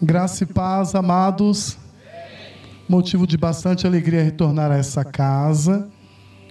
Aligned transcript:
Graça 0.00 0.44
e 0.44 0.46
paz, 0.46 0.94
amados. 0.94 1.76
Motivo 2.88 3.26
de 3.26 3.36
bastante 3.36 3.84
alegria 3.84 4.22
retornar 4.22 4.70
a 4.70 4.76
essa 4.76 5.04
casa. 5.04 5.90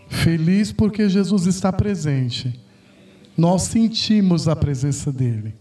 Feliz 0.09 0.73
porque 0.73 1.07
Jesus 1.07 1.45
está 1.45 1.71
presente. 1.71 2.59
Nós 3.37 3.61
sentimos 3.61 4.49
a 4.49 4.55
presença 4.55 5.13
dele, 5.13 5.55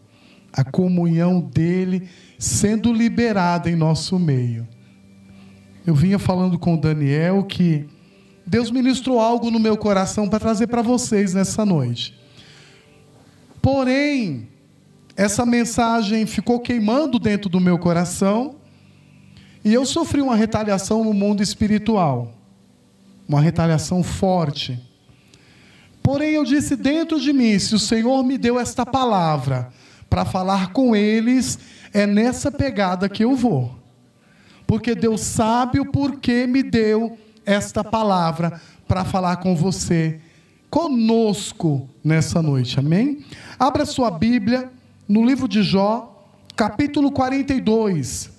a 0.53 0.65
comunhão 0.65 1.41
dele 1.41 2.09
sendo 2.41 2.93
liberada 2.93 3.71
em 3.71 3.77
nosso 3.77 4.19
meio. 4.19 4.67
Eu 5.87 5.95
vinha 5.95 6.19
falando 6.19 6.59
com 6.59 6.75
o 6.75 6.81
Daniel 6.81 7.45
que 7.45 7.87
Deus 8.45 8.69
ministrou 8.69 9.21
algo 9.21 9.49
no 9.49 9.61
meu 9.61 9.77
coração 9.77 10.29
para 10.29 10.41
trazer 10.41 10.67
para 10.67 10.83
vocês 10.83 11.35
nessa 11.35 11.65
noite. 11.65 12.19
Porém, 13.63 14.49
essa 15.17 15.47
mensagem 15.47 16.27
ficou 16.27 16.61
queimando 16.61 17.19
dentro 17.19 17.49
do 17.49 17.59
meu 17.59 17.79
coração 17.79 18.57
e 19.65 19.73
eu 19.73 19.87
sofri 19.87 20.21
uma 20.21 20.37
retaliação 20.37 21.03
no 21.03 21.15
mundo 21.15 21.43
espiritual, 21.43 22.35
uma 23.27 23.41
retaliação 23.41 24.03
forte. 24.03 24.79
Porém, 26.03 26.35
eu 26.35 26.45
disse 26.45 26.77
dentro 26.77 27.19
de 27.19 27.33
mim: 27.33 27.59
se 27.59 27.75
o 27.75 27.79
Senhor 27.79 28.23
me 28.23 28.37
deu 28.37 28.61
esta 28.61 28.85
palavra 28.85 29.71
para 30.09 30.25
falar 30.25 30.73
com 30.73 30.95
eles, 30.95 31.59
é 31.93 32.07
nessa 32.07 32.53
pegada 32.53 33.09
que 33.09 33.25
eu 33.25 33.35
vou. 33.35 33.75
Porque 34.67 34.95
Deus 34.95 35.23
sabe 35.23 35.81
o 35.81 35.91
porquê 35.91 36.47
me 36.47 36.63
deu 36.63 37.19
esta 37.45 37.83
palavra 37.83 38.61
para 38.87 39.05
falar 39.05 39.37
com 39.37 39.57
você, 39.57 40.21
conosco 40.69 41.89
nessa 42.05 42.43
noite, 42.43 42.79
amém? 42.79 43.25
Abra 43.59 43.87
sua 43.87 44.11
Bíblia 44.11 44.76
no 45.09 45.25
livro 45.25 45.47
de 45.47 45.63
Jó, 45.63 46.13
capítulo 46.57 47.13
42. 47.13 48.31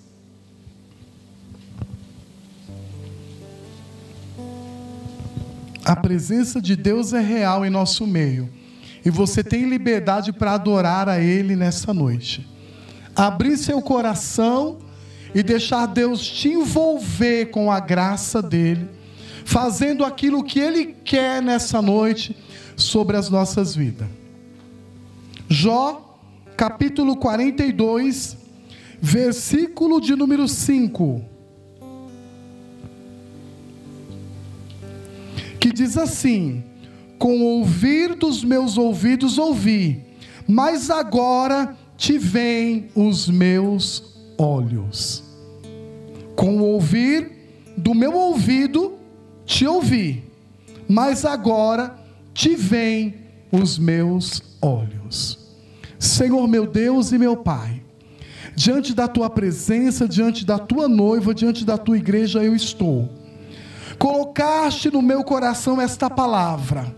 A 5.84 5.96
presença 5.96 6.60
de 6.60 6.76
Deus 6.76 7.14
é 7.14 7.20
real 7.20 7.64
em 7.64 7.70
nosso 7.70 8.06
meio. 8.06 8.50
E 9.04 9.10
você 9.10 9.42
tem 9.42 9.68
liberdade 9.68 10.32
para 10.32 10.52
adorar 10.52 11.08
a 11.08 11.18
Ele 11.18 11.56
nessa 11.56 11.94
noite. 11.94 12.46
Abrir 13.16 13.56
seu 13.56 13.80
coração 13.80 14.78
e 15.34 15.42
deixar 15.42 15.86
Deus 15.86 16.26
te 16.26 16.48
envolver 16.48 17.46
com 17.46 17.72
a 17.72 17.80
graça 17.80 18.42
dEle, 18.42 18.88
fazendo 19.46 20.04
aquilo 20.04 20.44
que 20.44 20.60
Ele 20.60 20.86
quer 20.86 21.40
nessa 21.40 21.80
noite 21.80 22.36
sobre 22.76 23.16
as 23.16 23.30
nossas 23.30 23.74
vidas. 23.74 24.08
Jó 25.48 26.07
capítulo 26.58 27.14
42, 27.14 28.36
versículo 29.00 30.00
de 30.00 30.16
número 30.16 30.48
5. 30.48 31.22
Que 35.60 35.72
diz 35.72 35.96
assim: 35.96 36.64
Com 37.16 37.42
ouvir 37.42 38.16
dos 38.16 38.42
meus 38.42 38.76
ouvidos 38.76 39.38
ouvi, 39.38 40.04
mas 40.48 40.90
agora 40.90 41.76
te 41.96 42.18
veem 42.18 42.88
os 42.92 43.28
meus 43.28 44.16
olhos. 44.36 45.22
Com 46.34 46.58
ouvir 46.60 47.30
do 47.76 47.94
meu 47.94 48.14
ouvido 48.14 48.94
te 49.46 49.64
ouvi, 49.64 50.24
mas 50.88 51.24
agora 51.24 51.96
te 52.34 52.56
veem 52.56 53.14
os 53.52 53.78
meus 53.78 54.42
olhos. 54.60 55.37
Senhor 55.98 56.46
meu 56.46 56.66
Deus 56.66 57.12
e 57.12 57.18
meu 57.18 57.36
Pai, 57.36 57.82
diante 58.54 58.94
da 58.94 59.08
tua 59.08 59.28
presença, 59.28 60.06
diante 60.06 60.44
da 60.44 60.58
tua 60.58 60.88
noiva, 60.88 61.34
diante 61.34 61.64
da 61.64 61.76
tua 61.76 61.96
igreja 61.96 62.42
eu 62.42 62.54
estou. 62.54 63.08
Colocaste 63.98 64.90
no 64.90 65.02
meu 65.02 65.24
coração 65.24 65.80
esta 65.80 66.08
palavra. 66.08 66.94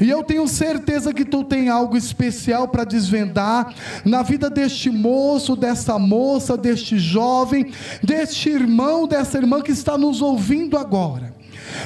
E 0.00 0.08
eu 0.08 0.22
tenho 0.22 0.46
certeza 0.46 1.12
que 1.12 1.24
tu 1.24 1.42
tem 1.42 1.68
algo 1.68 1.96
especial 1.96 2.68
para 2.68 2.84
desvendar 2.84 3.74
na 4.04 4.22
vida 4.22 4.48
deste 4.48 4.90
moço, 4.90 5.56
dessa 5.56 5.98
moça, 5.98 6.56
deste 6.56 6.98
jovem, 6.98 7.72
deste 8.02 8.50
irmão, 8.50 9.06
dessa 9.06 9.38
irmã 9.38 9.60
que 9.60 9.72
está 9.72 9.98
nos 9.98 10.22
ouvindo 10.22 10.76
agora. 10.76 11.29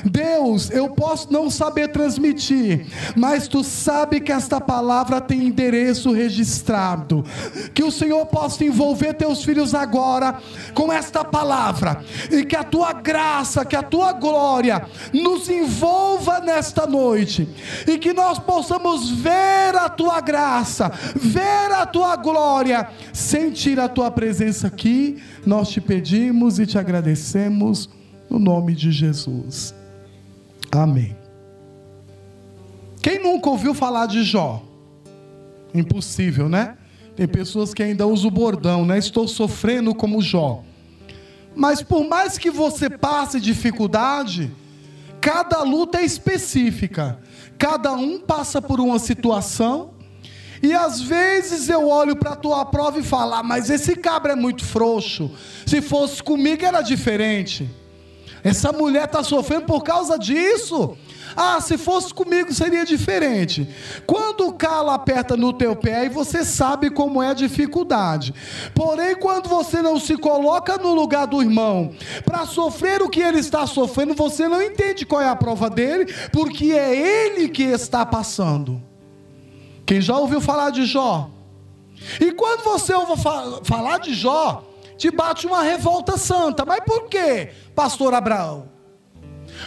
Deus, 0.04 0.70
eu 0.70 0.90
posso 0.90 1.32
não 1.32 1.50
saber 1.50 1.88
transmitir, 1.88 2.86
mas 3.16 3.48
tu 3.48 3.62
sabe 3.62 4.20
que 4.20 4.32
esta 4.32 4.60
palavra 4.60 5.20
tem 5.20 5.46
endereço 5.46 6.12
registrado. 6.12 7.24
Que 7.72 7.82
o 7.82 7.90
Senhor 7.90 8.26
possa 8.26 8.64
envolver 8.64 9.14
teus 9.14 9.44
filhos 9.44 9.74
agora 9.74 10.38
com 10.74 10.92
esta 10.92 11.24
palavra 11.24 12.02
e 12.30 12.44
que 12.44 12.56
a 12.56 12.64
tua 12.64 12.92
graça, 12.92 13.64
que 13.64 13.76
a 13.76 13.82
tua 13.82 14.12
glória 14.12 14.86
nos 15.12 15.48
envolva 15.48 16.41
nesta 16.41 16.86
noite 16.86 17.48
e 17.86 17.98
que 17.98 18.12
nós 18.12 18.38
possamos 18.38 19.10
ver 19.10 19.76
a 19.76 19.88
tua 19.88 20.20
graça, 20.20 20.91
ver 21.14 21.72
a 21.72 21.86
tua 21.86 22.16
glória, 22.16 22.88
sentir 23.12 23.78
a 23.78 23.88
tua 23.88 24.10
presença 24.10 24.66
aqui. 24.66 25.22
Nós 25.46 25.68
te 25.68 25.80
pedimos 25.80 26.58
e 26.58 26.66
te 26.66 26.78
agradecemos 26.78 27.88
no 28.34 28.41
nome 28.41 28.75
de 28.75 28.91
Jesus. 28.91 29.72
Amém. 30.72 31.17
Quem 33.00 33.22
nunca 33.22 33.49
ouviu 33.49 33.72
falar 33.75 34.06
de 34.06 34.25
Jó? 34.25 34.62
Impossível, 35.72 36.49
né? 36.49 36.77
Tem 37.15 37.28
pessoas 37.28 37.72
que 37.72 37.83
ainda 37.83 38.06
usam 38.06 38.28
o 38.28 38.31
bordão, 38.31 38.84
né? 38.84 38.99
Estou 38.99 39.28
sofrendo 39.28 39.95
como 39.95 40.21
Jó. 40.21 40.65
Mas 41.55 41.81
por 41.81 42.05
mais 42.09 42.37
que 42.37 42.50
você 42.50 42.91
passe 42.91 43.41
dificuldade, 43.41 44.51
cada 45.21 45.62
luta 45.62 45.99
é 45.99 46.05
específica. 46.05 47.21
Cada 47.56 47.93
um 47.93 48.19
passa 48.19 48.61
por 48.61 48.81
uma 48.81 48.99
situação. 48.99 49.91
E 50.61 50.72
às 50.72 51.01
vezes 51.01 51.69
eu 51.69 51.89
olho 51.89 52.16
para 52.16 52.33
a 52.33 52.37
tua 52.37 52.65
prova 52.65 52.99
e 52.99 53.03
falo: 53.05 53.34
ah, 53.34 53.43
mas 53.45 53.71
esse 53.71 53.95
cabra 53.95 54.33
é 54.33 54.37
muito 54.37 54.65
frouxo. 54.65 55.31
Se 55.65 55.81
fosse 55.81 56.21
comigo 56.21 56.65
era 56.65 56.83
diferente. 56.83 57.71
Essa 58.44 58.71
mulher 58.71 59.06
está 59.06 59.25
sofrendo 59.25 59.65
por 59.65 59.82
causa 59.82 60.19
disso. 60.19 60.97
Ah, 61.34 61.60
se 61.62 61.78
fosse 61.78 62.12
comigo 62.12 62.53
seria 62.53 62.84
diferente. 62.84 63.66
Quando 64.06 64.47
o 64.47 64.53
calo 64.53 64.91
aperta 64.91 65.34
no 65.37 65.53
teu 65.53 65.75
pé, 65.75 66.00
aí 66.00 66.09
você 66.10 66.44
sabe 66.44 66.91
como 66.91 67.22
é 67.22 67.31
a 67.31 67.34
dificuldade. 67.34 68.34
Porém, 68.75 69.16
quando 69.16 69.49
você 69.49 69.81
não 69.81 69.99
se 69.99 70.16
coloca 70.16 70.77
no 70.77 70.94
lugar 70.94 71.27
do 71.27 71.43
irmão 71.43 71.93
para 72.25 72.44
sofrer 72.44 73.03
o 73.03 73.09
que 73.09 73.21
ele 73.21 73.38
está 73.38 73.66
sofrendo, 73.66 74.15
você 74.15 74.47
não 74.47 74.62
entende 74.62 75.06
qual 75.06 75.22
é 75.22 75.28
a 75.28 75.34
prova 75.34 75.71
dele, 75.71 76.12
porque 76.31 76.72
é 76.72 76.94
ele 76.94 77.49
que 77.49 77.62
está 77.62 78.04
passando. 78.04 78.81
Quem 79.87 80.03
já 80.03 80.16
ouviu 80.19 80.41
falar 80.41 80.69
de 80.71 80.84
Jó? 80.84 81.31
E 82.21 82.33
quando 82.33 82.62
você 82.62 82.93
ouve 82.93 83.21
falar 83.65 83.99
de 83.99 84.15
Jó, 84.15 84.62
te 84.97 85.10
bate 85.10 85.47
uma 85.47 85.62
revolta 85.62 86.16
santa. 86.16 86.65
Mas 86.65 86.81
por 86.84 87.09
quê, 87.09 87.50
pastor 87.75 88.15
Abraão? 88.15 88.69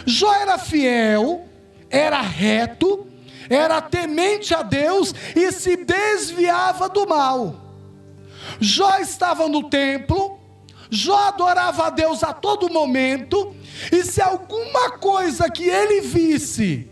Jó 0.06 0.32
era 0.34 0.58
fiel, 0.58 1.44
era 1.90 2.20
reto, 2.20 3.06
era 3.48 3.80
temente 3.80 4.54
a 4.54 4.62
Deus 4.62 5.14
e 5.34 5.50
se 5.52 5.76
desviava 5.76 6.88
do 6.88 7.06
mal. 7.06 7.54
Jó 8.60 8.98
estava 8.98 9.48
no 9.48 9.68
templo, 9.68 10.38
Jó 10.90 11.16
adorava 11.28 11.86
a 11.86 11.90
Deus 11.90 12.22
a 12.22 12.32
todo 12.32 12.72
momento, 12.72 13.54
e 13.92 14.02
se 14.02 14.20
alguma 14.20 14.92
coisa 14.92 15.50
que 15.50 15.64
ele 15.68 16.00
visse 16.00 16.90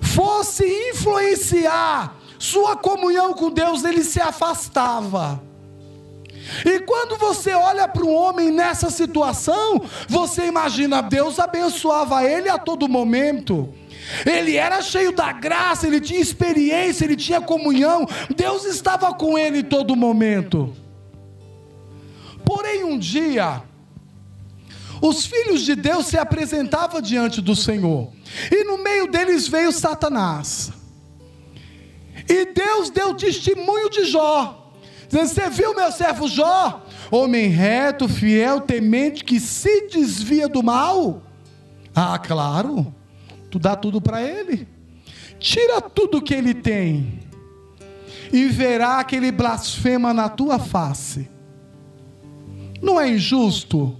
fosse 0.00 0.64
influenciar 0.90 2.16
sua 2.38 2.76
comunhão 2.76 3.34
com 3.34 3.50
Deus, 3.50 3.84
ele 3.84 4.02
se 4.02 4.20
afastava. 4.20 5.42
E 6.64 6.80
quando 6.80 7.16
você 7.16 7.52
olha 7.52 7.88
para 7.88 8.04
um 8.04 8.14
homem 8.14 8.50
nessa 8.50 8.90
situação, 8.90 9.82
você 10.08 10.46
imagina 10.46 11.02
Deus 11.02 11.38
abençoava 11.38 12.24
ele 12.24 12.48
a 12.48 12.58
todo 12.58 12.88
momento. 12.88 13.72
Ele 14.26 14.56
era 14.56 14.82
cheio 14.82 15.12
da 15.12 15.32
graça, 15.32 15.86
ele 15.86 16.00
tinha 16.00 16.20
experiência, 16.20 17.04
ele 17.04 17.16
tinha 17.16 17.40
comunhão, 17.40 18.06
Deus 18.34 18.64
estava 18.64 19.14
com 19.14 19.38
ele 19.38 19.58
em 19.58 19.64
todo 19.64 19.96
momento. 19.96 20.74
Porém, 22.44 22.84
um 22.84 22.98
dia, 22.98 23.62
os 25.00 25.24
filhos 25.24 25.62
de 25.62 25.74
Deus 25.74 26.06
se 26.06 26.18
apresentavam 26.18 27.00
diante 27.00 27.40
do 27.40 27.54
Senhor, 27.54 28.12
e 28.50 28.64
no 28.64 28.78
meio 28.78 29.06
deles 29.06 29.48
veio 29.48 29.72
Satanás. 29.72 30.72
E 32.28 32.46
Deus 32.52 32.90
deu 32.90 33.14
testemunho 33.14 33.88
de 33.90 34.04
Jó. 34.04 34.61
Você 35.12 35.50
viu 35.50 35.74
meu 35.74 35.92
servo 35.92 36.26
Jó? 36.26 36.82
Homem 37.10 37.48
reto, 37.48 38.08
fiel, 38.08 38.62
temente, 38.62 39.22
que 39.22 39.38
se 39.38 39.88
desvia 39.88 40.48
do 40.48 40.62
mal. 40.62 41.20
Ah, 41.94 42.18
claro. 42.18 42.94
Tu 43.50 43.58
dá 43.58 43.76
tudo 43.76 44.00
para 44.00 44.22
ele. 44.22 44.66
Tira 45.38 45.82
tudo 45.82 46.22
que 46.22 46.32
ele 46.32 46.54
tem. 46.54 47.20
E 48.32 48.46
verá 48.46 49.04
que 49.04 49.14
ele 49.14 49.30
blasfema 49.30 50.14
na 50.14 50.30
tua 50.30 50.58
face. 50.58 51.28
Não 52.80 52.98
é 52.98 53.06
injusto 53.10 53.94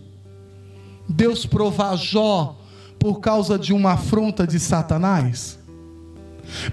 Deus 1.06 1.44
provar 1.44 1.94
Jó 1.94 2.56
por 2.98 3.20
causa 3.20 3.58
de 3.58 3.74
uma 3.74 3.92
afronta 3.92 4.46
de 4.46 4.58
Satanás? 4.58 5.58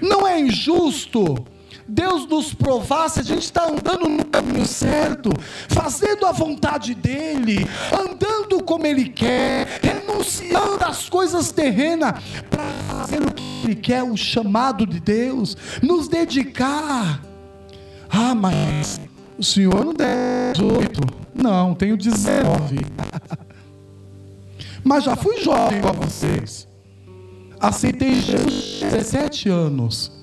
Não 0.02 0.26
é 0.26 0.40
injusto 0.40 1.46
Deus 1.90 2.28
nos 2.28 2.54
provar 2.54 3.10
se 3.10 3.20
a 3.20 3.24
gente 3.24 3.42
está 3.42 3.68
andando 3.68 4.08
no 4.08 4.24
caminho 4.26 4.66
certo, 4.66 5.32
fazendo 5.68 6.26
a 6.28 6.32
vontade 6.32 6.94
dEle, 6.94 7.68
andando 7.92 8.64
como 8.64 8.86
Ele 8.86 9.10
quer, 9.10 9.80
renunciando 9.82 10.86
às 10.86 11.10
coisas 11.10 11.52
terrenas 11.52 12.14
para 12.50 12.64
fazer 12.88 13.22
o 13.22 13.34
que 13.34 13.44
Ele 13.64 13.76
quer, 13.76 14.04
o 14.04 14.16
chamado 14.16 14.86
de 14.86 15.00
Deus, 15.00 15.58
nos 15.82 16.08
dedicar. 16.08 17.22
Ah, 18.08 18.36
mas 18.36 19.02
o 19.38 19.44
Senhor 19.44 19.84
não 19.84 19.94
der 19.94 20.54
18. 20.54 21.02
Não, 21.34 21.74
tenho 21.74 21.98
19. 21.98 22.80
mas 24.84 25.04
já 25.04 25.16
fui 25.16 25.42
jovem 25.42 25.82
com 25.82 25.94
vocês. 25.94 26.68
Aceitei 27.60 28.16
Jesus 28.16 28.80
17 28.80 29.50
anos. 29.50 30.19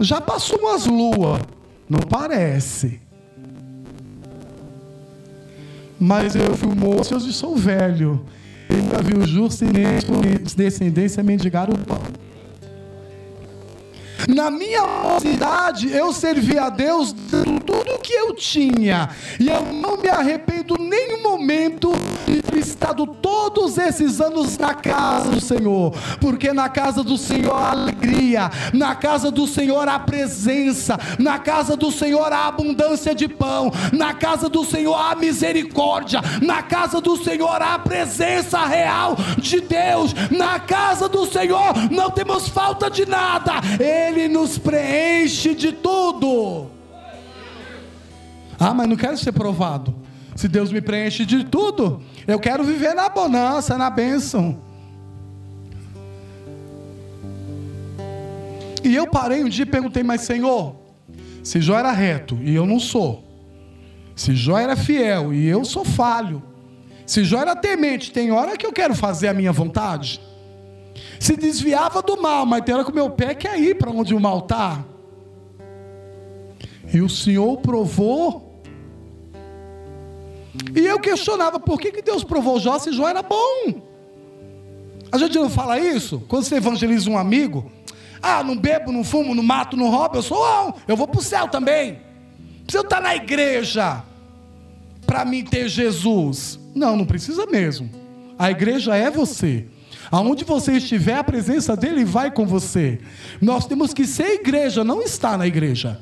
Já 0.00 0.20
passou 0.20 0.58
umas 0.58 0.86
luas, 0.86 1.40
não 1.88 2.00
parece. 2.00 3.00
Mas 5.98 6.36
eu 6.36 6.56
fui 6.56 6.74
moço, 6.74 7.14
e 7.14 7.32
sou 7.32 7.56
velho. 7.56 8.24
Ainda 8.70 9.02
vi 9.02 9.14
o 9.14 9.26
justo 9.26 9.64
e 9.64 10.38
descendência 10.54 11.22
mendigar 11.22 11.68
o 11.70 11.78
pão. 11.78 12.00
Na 14.26 14.50
minha 14.50 14.82
mocidade, 14.86 15.90
eu 15.92 16.12
servi 16.12 16.58
a 16.58 16.70
Deus 16.70 17.12
dando 17.12 17.60
tudo 17.60 17.94
o 17.94 17.98
que 17.98 18.12
eu 18.12 18.34
tinha. 18.34 19.10
E 19.38 19.48
eu 19.48 19.72
não 19.72 19.98
me 19.98 20.08
arrependo 20.08 20.76
nenhum 20.78 21.22
momento 21.22 21.92
de 22.26 22.42
ter 22.42 22.58
estado 22.58 23.06
todos 23.06 23.78
esses 23.78 24.20
anos 24.20 24.56
na 24.58 24.74
casa 24.74 25.30
do 25.30 25.40
Senhor. 25.40 25.92
Porque 26.20 26.52
na 26.52 26.68
casa 26.68 27.04
do 27.04 27.16
Senhor 27.16 27.54
há 27.54 27.70
alegria, 27.70 28.50
na 28.72 28.94
casa 28.94 29.30
do 29.30 29.46
Senhor 29.46 29.88
há 29.88 29.98
presença, 29.98 30.98
na 31.18 31.38
casa 31.38 31.76
do 31.76 31.92
Senhor 31.92 32.32
há 32.32 32.48
abundância 32.48 33.14
de 33.14 33.28
pão, 33.28 33.70
na 33.92 34.14
casa 34.14 34.48
do 34.48 34.64
Senhor 34.64 34.94
há 34.94 35.14
misericórdia, 35.14 36.20
na 36.42 36.62
casa 36.62 37.00
do 37.00 37.16
Senhor 37.16 37.60
há 37.62 37.78
presença 37.78 38.64
real 38.64 39.16
de 39.38 39.60
Deus, 39.60 40.14
na 40.30 40.58
casa 40.58 41.08
do 41.08 41.26
Senhor 41.26 41.74
não 41.90 42.10
temos 42.10 42.48
falta 42.48 42.90
de 42.90 43.06
nada. 43.06 43.52
Ele 43.78 44.07
ele 44.08 44.28
nos 44.28 44.58
preenche 44.58 45.54
de 45.54 45.72
tudo. 45.72 46.70
Ah, 48.58 48.74
mas 48.74 48.88
não 48.88 48.96
quero 48.96 49.16
ser 49.16 49.32
provado. 49.32 49.94
Se 50.34 50.48
Deus 50.48 50.72
me 50.72 50.80
preenche 50.80 51.24
de 51.24 51.44
tudo, 51.44 52.02
eu 52.26 52.38
quero 52.38 52.64
viver 52.64 52.94
na 52.94 53.08
bonança, 53.08 53.76
na 53.76 53.90
bênção. 53.90 54.60
E 58.82 58.94
eu 58.94 59.06
parei 59.06 59.44
um 59.44 59.48
dia 59.48 59.64
e 59.64 59.66
perguntei, 59.66 60.02
mas 60.02 60.22
Senhor, 60.22 60.74
se 61.42 61.60
Jó 61.60 61.78
era 61.78 61.92
reto 61.92 62.38
e 62.40 62.54
eu 62.54 62.64
não 62.64 62.80
sou, 62.80 63.24
se 64.16 64.34
Jó 64.34 64.56
era 64.56 64.76
fiel 64.76 65.34
e 65.34 65.46
eu 65.46 65.64
sou 65.64 65.84
falho, 65.84 66.42
se 67.04 67.24
Jó 67.24 67.40
era 67.40 67.54
temente, 67.54 68.12
tem 68.12 68.30
hora 68.30 68.56
que 68.56 68.64
eu 68.64 68.72
quero 68.72 68.94
fazer 68.94 69.28
a 69.28 69.34
minha 69.34 69.52
vontade 69.52 70.20
se 71.18 71.36
desviava 71.36 72.02
do 72.02 72.20
mal, 72.20 72.46
mas 72.46 72.62
hora 72.68 72.84
que 72.84 72.90
o 72.90 72.94
meu 72.94 73.10
pé 73.10 73.34
quer 73.34 73.58
ir 73.60 73.76
para 73.76 73.90
onde 73.90 74.14
o 74.14 74.20
mal 74.20 74.38
está. 74.38 74.84
E 76.92 77.00
o 77.00 77.08
Senhor 77.08 77.58
provou. 77.58 78.62
E 80.74 80.80
eu 80.80 80.98
questionava 80.98 81.60
por 81.60 81.78
que, 81.80 81.92
que 81.92 82.02
Deus 82.02 82.24
provou 82.24 82.58
Jó 82.58 82.78
se 82.78 82.92
Jó 82.92 83.08
era 83.08 83.22
bom. 83.22 83.82
A 85.10 85.18
gente 85.18 85.38
não 85.38 85.48
fala 85.48 85.78
isso? 85.78 86.22
Quando 86.28 86.44
você 86.44 86.56
evangeliza 86.56 87.08
um 87.10 87.16
amigo, 87.16 87.70
ah, 88.20 88.42
não 88.42 88.56
bebo, 88.56 88.92
não 88.92 89.04
fumo, 89.04 89.34
não 89.34 89.42
mato, 89.42 89.76
não 89.76 89.90
roubo, 89.90 90.16
eu 90.16 90.22
sou 90.22 90.38
bom, 90.38 90.78
eu 90.86 90.96
vou 90.96 91.06
para 91.06 91.20
o 91.20 91.22
céu 91.22 91.48
também. 91.48 92.00
Precisa 92.64 92.84
estar 92.84 93.00
na 93.00 93.16
igreja 93.16 94.02
para 95.06 95.24
mim 95.24 95.42
ter 95.44 95.68
Jesus. 95.68 96.60
Não, 96.74 96.96
não 96.96 97.06
precisa 97.06 97.46
mesmo. 97.46 97.90
A 98.38 98.50
igreja 98.50 98.94
é 98.94 99.10
você. 99.10 99.66
Aonde 100.10 100.44
você 100.44 100.72
estiver, 100.72 101.16
a 101.16 101.24
presença 101.24 101.76
dele 101.76 102.04
vai 102.04 102.30
com 102.30 102.46
você. 102.46 103.00
Nós 103.40 103.66
temos 103.66 103.92
que 103.92 104.06
ser 104.06 104.34
igreja, 104.34 104.82
não 104.84 105.02
estar 105.02 105.36
na 105.36 105.46
igreja. 105.46 106.00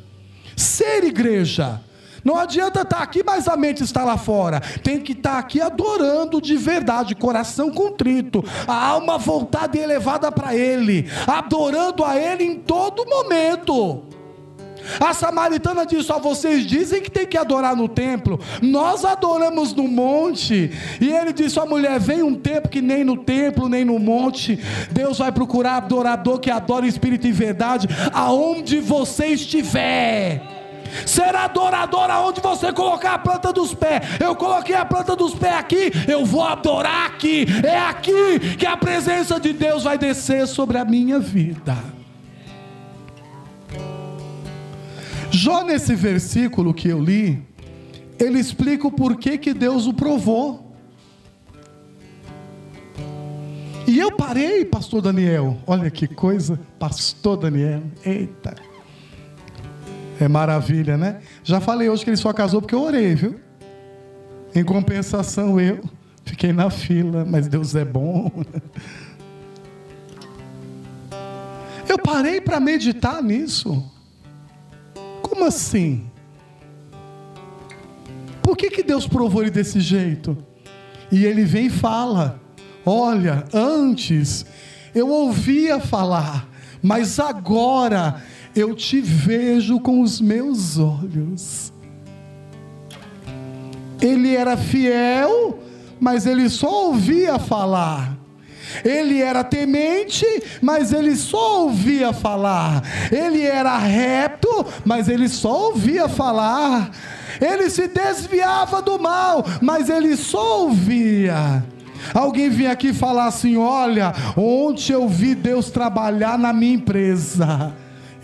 Ser 0.57 1.05
igreja. 1.05 1.81
Não 2.27 2.37
adianta 2.37 2.83
estar 2.83 3.03
aqui, 3.03 3.23
mas 3.25 3.47
a 3.47 3.57
mente 3.57 3.85
está 3.85 4.03
lá 4.03 4.17
fora. 4.17 4.61
Tem 4.83 5.01
que 5.01 5.13
estar 5.13 5.39
aqui 5.39 5.61
adorando 5.61 6.43
de 6.43 6.57
verdade, 6.57 7.15
coração 7.15 7.71
contrito, 7.71 8.45
a 8.67 8.75
alma 8.89 9.17
voltada 9.17 9.77
e 9.77 9.81
elevada 9.81 10.33
para 10.33 10.53
Ele, 10.53 11.09
adorando 11.25 12.05
a 12.05 12.17
Ele 12.17 12.43
em 12.43 12.57
todo 12.57 13.07
momento. 13.07 14.03
A 15.01 15.13
samaritana 15.13 15.85
disse: 15.87 16.11
Ó, 16.13 16.19
vocês 16.19 16.67
dizem 16.67 17.03
que 17.03 17.11
tem 17.11 17.27
que 17.27 17.37
adorar 17.37 17.77
no 17.77 17.89
templo, 17.89 18.41
nós 18.61 19.05
adoramos 19.05 19.75
no 19.75 19.89
monte. 19.89 20.71
E 21.01 21.11
ele 21.11 21.33
disse: 21.33 21.59
Ó, 21.59 21.67
mulher, 21.67 21.99
vem 21.99 22.23
um 22.23 22.35
tempo 22.35 22.69
que 22.69 22.81
nem 22.81 23.05
no 23.05 23.17
templo, 23.17 23.69
nem 23.69 23.85
no 23.85 23.99
monte, 23.99 24.59
Deus 24.91 25.19
vai 25.19 25.33
procurar 25.33 25.77
adorador 25.77 26.39
que 26.39 26.51
adora 26.51 26.87
espírito 26.87 27.27
e 27.27 27.33
verdade, 27.33 27.89
aonde 28.13 28.81
você 28.81 29.27
estiver. 29.27 30.43
Ser 31.05 31.35
adorador 31.35 32.11
aonde 32.11 32.41
você 32.41 32.73
colocar 32.73 33.15
a 33.15 33.19
planta 33.19 33.53
dos 33.53 33.75
pés. 33.75 34.03
Eu 34.21 34.35
coloquei 34.35 34.75
a 34.75 34.85
planta 34.85 35.17
dos 35.17 35.35
pés 35.35 35.55
aqui, 35.55 35.93
eu 36.09 36.25
vou 36.25 36.43
adorar 36.43 37.07
aqui. 37.07 37.47
É 37.65 37.79
aqui 37.79 38.57
que 38.57 38.67
a 38.67 38.77
presença 38.77 39.39
de 39.39 39.53
Deus 39.53 39.83
vai 39.83 39.99
descer 39.99 40.47
sobre 40.47 40.79
a 40.79 40.85
minha 40.85 41.19
vida. 41.19 41.96
Jó, 45.37 45.63
nesse 45.63 45.95
versículo 45.95 46.73
que 46.73 46.89
eu 46.89 46.99
li, 46.99 47.47
ele 48.19 48.39
explica 48.39 48.87
o 48.87 48.91
porquê 48.91 49.37
que 49.37 49.53
Deus 49.53 49.87
o 49.87 49.93
provou. 49.93 50.75
E 53.87 53.99
eu 53.99 54.17
parei, 54.17 54.65
pastor 54.65 55.03
Daniel. 55.03 55.59
Olha 55.67 55.91
que 55.91 56.09
coisa, 56.09 56.59
pastor 56.79 57.37
Daniel. 57.37 57.83
Eita. 58.03 58.55
É 60.19 60.27
maravilha, 60.27 60.97
né? 60.97 61.21
Já 61.45 61.61
falei 61.61 61.91
hoje 61.91 62.03
que 62.03 62.09
ele 62.09 62.17
só 62.17 62.33
casou 62.33 62.63
porque 62.63 62.75
eu 62.75 62.83
orei, 62.83 63.15
viu? 63.15 63.39
Em 64.55 64.65
compensação, 64.65 65.61
eu 65.61 65.85
fiquei 66.25 66.51
na 66.51 66.71
fila, 66.71 67.27
mas 67.27 67.47
Deus 67.47 67.75
é 67.75 67.85
bom. 67.85 68.33
Eu 71.87 71.99
parei 71.99 72.41
para 72.41 72.59
meditar 72.59 73.23
nisso. 73.23 73.96
Como 75.37 75.49
assim? 75.49 76.07
Por 78.43 78.57
que, 78.57 78.71
que 78.71 78.83
Deus 78.83 79.07
provou 79.07 79.43
ele 79.43 79.51
desse 79.51 79.81
jeito? 79.81 80.35
E 81.13 81.27
ele 81.27 81.45
vem 81.45 81.67
e 81.67 81.71
fala: 81.71 82.41
Olha, 82.87 83.45
antes 83.53 84.47
eu 84.95 85.11
ouvia 85.11 85.79
falar, 85.79 86.49
mas 86.83 87.21
agora 87.21 88.23
eu 88.55 88.75
te 88.75 88.99
vejo 88.99 89.79
com 89.79 90.01
os 90.01 90.23
meus 90.23 90.79
olhos. 90.79 91.71
Ele 94.01 94.35
era 94.35 94.57
fiel, 94.57 95.59
mas 96.01 96.25
ele 96.25 96.49
só 96.49 96.87
ouvia 96.87 97.39
falar. 97.39 98.16
Ele 98.85 99.21
era 99.21 99.43
temente, 99.45 100.27
mas 100.61 100.93
ele 100.93 101.17
só 101.17 101.63
ouvia 101.63 102.13
falar. 102.13 102.83
Ele 103.11 103.43
era 103.43 103.77
reto, 103.79 104.67
mas 104.85 105.09
ele 105.09 105.29
só 105.29 105.69
ouvia 105.69 106.09
falar. 106.09 106.91
Ele 107.41 107.69
se 107.71 107.89
desviava 107.89 108.81
do 108.81 108.99
mal, 108.99 109.45
mas 109.61 109.89
ele 109.89 110.17
só 110.17 110.63
ouvia. 110.63 111.65
Alguém 112.15 112.49
vinha 112.49 112.73
aqui 112.73 112.93
falar 112.93 113.27
assim: 113.27 113.57
Olha, 113.57 114.13
ontem 114.37 114.93
eu 114.93 115.09
vi 115.09 115.35
Deus 115.35 115.71
trabalhar 115.71 116.39
na 116.39 116.53
minha 116.53 116.75
empresa 116.75 117.75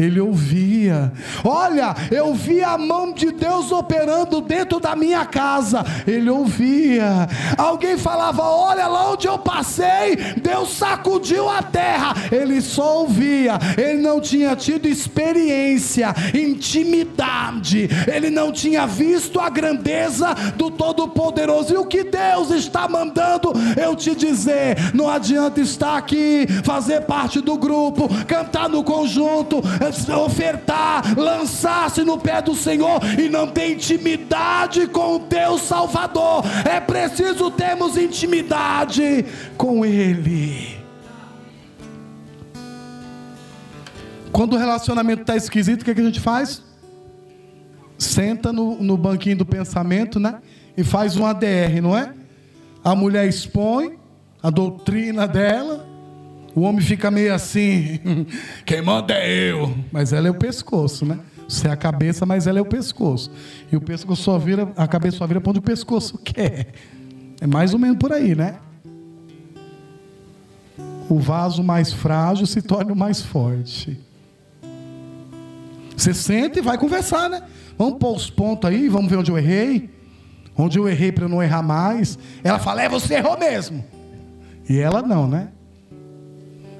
ele 0.02 0.20
ouvia. 0.20 1.12
Olha, 1.44 1.94
eu 2.10 2.34
vi 2.34 2.62
a 2.62 2.76
mão 2.76 3.12
de 3.12 3.30
Deus 3.30 3.70
operando 3.70 4.40
dentro 4.40 4.80
da 4.80 4.96
minha 4.96 5.24
casa, 5.24 5.84
ele 6.06 6.28
ouvia. 6.28 7.28
Alguém 7.56 7.96
falava: 7.96 8.42
Olha 8.42 8.86
lá 8.86 9.12
onde 9.12 9.26
eu 9.26 9.38
passei, 9.38 10.16
Deus 10.42 10.70
sacudiu 10.76 11.48
a 11.48 11.62
terra, 11.62 12.14
ele 12.30 12.60
só 12.60 13.00
ouvia. 13.00 13.58
Ele 13.76 14.00
não 14.00 14.20
tinha 14.20 14.56
tido 14.56 14.86
experiência, 14.88 16.14
intimidade, 16.34 17.88
ele 18.12 18.30
não 18.30 18.52
tinha 18.52 18.86
visto 18.86 19.38
a 19.38 19.48
grandeza 19.48 20.34
do 20.56 20.70
Todo-Poderoso. 20.70 21.74
E 21.74 21.76
o 21.76 21.86
que 21.86 22.04
Deus 22.04 22.50
está 22.50 22.88
mandando 22.88 23.52
eu 23.80 23.94
te 23.94 24.14
dizer: 24.14 24.76
não 24.94 25.08
adianta 25.08 25.60
estar 25.60 25.96
aqui, 25.96 26.46
fazer 26.64 27.02
parte 27.02 27.40
do 27.40 27.56
grupo, 27.56 28.08
cantar 28.26 28.68
no 28.68 28.82
conjunto, 28.82 29.62
ofertar, 30.14 31.18
lançar-se 31.18 32.02
no 32.02 32.18
pé 32.18 32.40
do 32.42 32.54
Senhor 32.54 33.00
e 33.18 33.28
não 33.28 33.46
ter 33.46 33.72
intimidade 33.72 34.86
com 34.86 35.16
o 35.16 35.20
teu 35.20 35.58
Salvador. 35.58 36.44
É 36.64 36.80
preciso 36.80 37.50
termos 37.50 37.96
intimidade 37.96 39.24
com 39.56 39.84
Ele. 39.84 40.82
Quando 44.32 44.54
o 44.54 44.56
relacionamento 44.56 45.22
está 45.22 45.36
esquisito, 45.36 45.82
o 45.82 45.84
que, 45.84 45.90
é 45.90 45.94
que 45.94 46.00
a 46.00 46.04
gente 46.04 46.20
faz? 46.20 46.62
Senta 47.98 48.52
no, 48.52 48.82
no 48.82 48.96
banquinho 48.96 49.36
do 49.36 49.44
pensamento, 49.44 50.18
né? 50.18 50.38
E 50.76 50.82
faz 50.82 51.16
um 51.16 51.26
ADR, 51.26 51.82
não 51.82 51.96
é? 51.96 52.14
A 52.82 52.94
mulher 52.94 53.28
expõe 53.28 53.98
a 54.42 54.50
doutrina 54.50 55.28
dela, 55.28 55.86
o 56.54 56.62
homem 56.62 56.80
fica 56.82 57.10
meio 57.10 57.34
assim, 57.34 58.00
quem 58.66 58.82
manda 58.82 59.14
é 59.14 59.50
eu. 59.50 59.74
Mas 59.90 60.12
ela 60.12 60.28
é 60.28 60.30
o 60.30 60.34
pescoço, 60.34 61.06
né? 61.06 61.18
Você 61.48 61.68
é 61.68 61.70
a 61.70 61.76
cabeça, 61.76 62.24
mas 62.24 62.46
ela 62.46 62.58
é 62.58 62.62
o 62.62 62.66
pescoço. 62.66 63.30
E 63.70 63.76
o 63.76 63.80
pescoço 63.80 64.22
só 64.22 64.38
vira, 64.38 64.72
a 64.76 64.86
cabeça 64.86 65.18
só 65.18 65.26
vira 65.26 65.40
para 65.40 65.50
onde 65.50 65.58
o 65.58 65.62
pescoço 65.62 66.18
quer. 66.24 66.72
É 67.40 67.46
mais 67.46 67.72
ou 67.72 67.78
menos 67.78 67.98
por 67.98 68.12
aí, 68.12 68.34
né? 68.34 68.56
O 71.08 71.18
vaso 71.18 71.62
mais 71.62 71.92
frágil 71.92 72.46
se 72.46 72.62
torna 72.62 72.92
o 72.92 72.96
mais 72.96 73.20
forte. 73.20 73.98
Você 75.96 76.14
senta 76.14 76.58
e 76.58 76.62
vai 76.62 76.78
conversar, 76.78 77.28
né? 77.28 77.42
Vamos 77.76 77.98
pôr 77.98 78.16
os 78.16 78.30
pontos 78.30 78.68
aí, 78.68 78.88
vamos 78.88 79.10
ver 79.10 79.18
onde 79.18 79.30
eu 79.30 79.38
errei. 79.38 79.90
Onde 80.56 80.78
eu 80.78 80.88
errei 80.88 81.12
para 81.12 81.28
não 81.28 81.42
errar 81.42 81.62
mais. 81.62 82.18
Ela 82.44 82.58
fala, 82.58 82.82
é, 82.82 82.88
você 82.88 83.14
errou 83.14 83.38
mesmo. 83.38 83.84
E 84.68 84.78
ela 84.78 85.02
não, 85.02 85.26
né? 85.26 85.48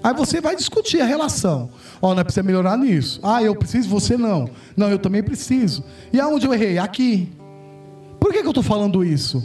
Aí 0.03 0.13
você 0.15 0.41
vai 0.41 0.57
discutir 0.57 1.01
a 1.01 1.05
relação. 1.05 1.71
Ó, 2.01 2.11
oh, 2.11 2.15
não 2.15 2.21
é 2.21 2.25
precisa 2.25 2.43
melhorar 2.43 2.77
nisso. 2.77 3.21
Ah, 3.23 3.43
eu 3.43 3.55
preciso, 3.55 3.89
você 3.89 4.17
não. 4.17 4.49
Não, 4.77 4.91
eu 4.91 4.99
também 4.99 5.23
preciso. 5.23 5.85
E 6.13 6.21
aonde 6.21 6.47
eu 6.47 6.53
errei? 6.53 6.79
Aqui. 6.79 7.31
Por 8.19 8.33
que, 8.33 8.41
que 8.41 8.47
eu 8.47 8.51
estou 8.51 8.63
falando 8.63 9.05
isso? 9.05 9.43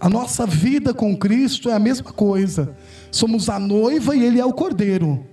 A 0.00 0.08
nossa 0.08 0.46
vida 0.46 0.94
com 0.94 1.16
Cristo 1.16 1.68
é 1.68 1.74
a 1.74 1.78
mesma 1.78 2.12
coisa. 2.12 2.76
Somos 3.10 3.48
a 3.48 3.58
noiva 3.58 4.14
e 4.14 4.24
Ele 4.24 4.40
é 4.40 4.44
o 4.44 4.52
cordeiro. 4.52 5.24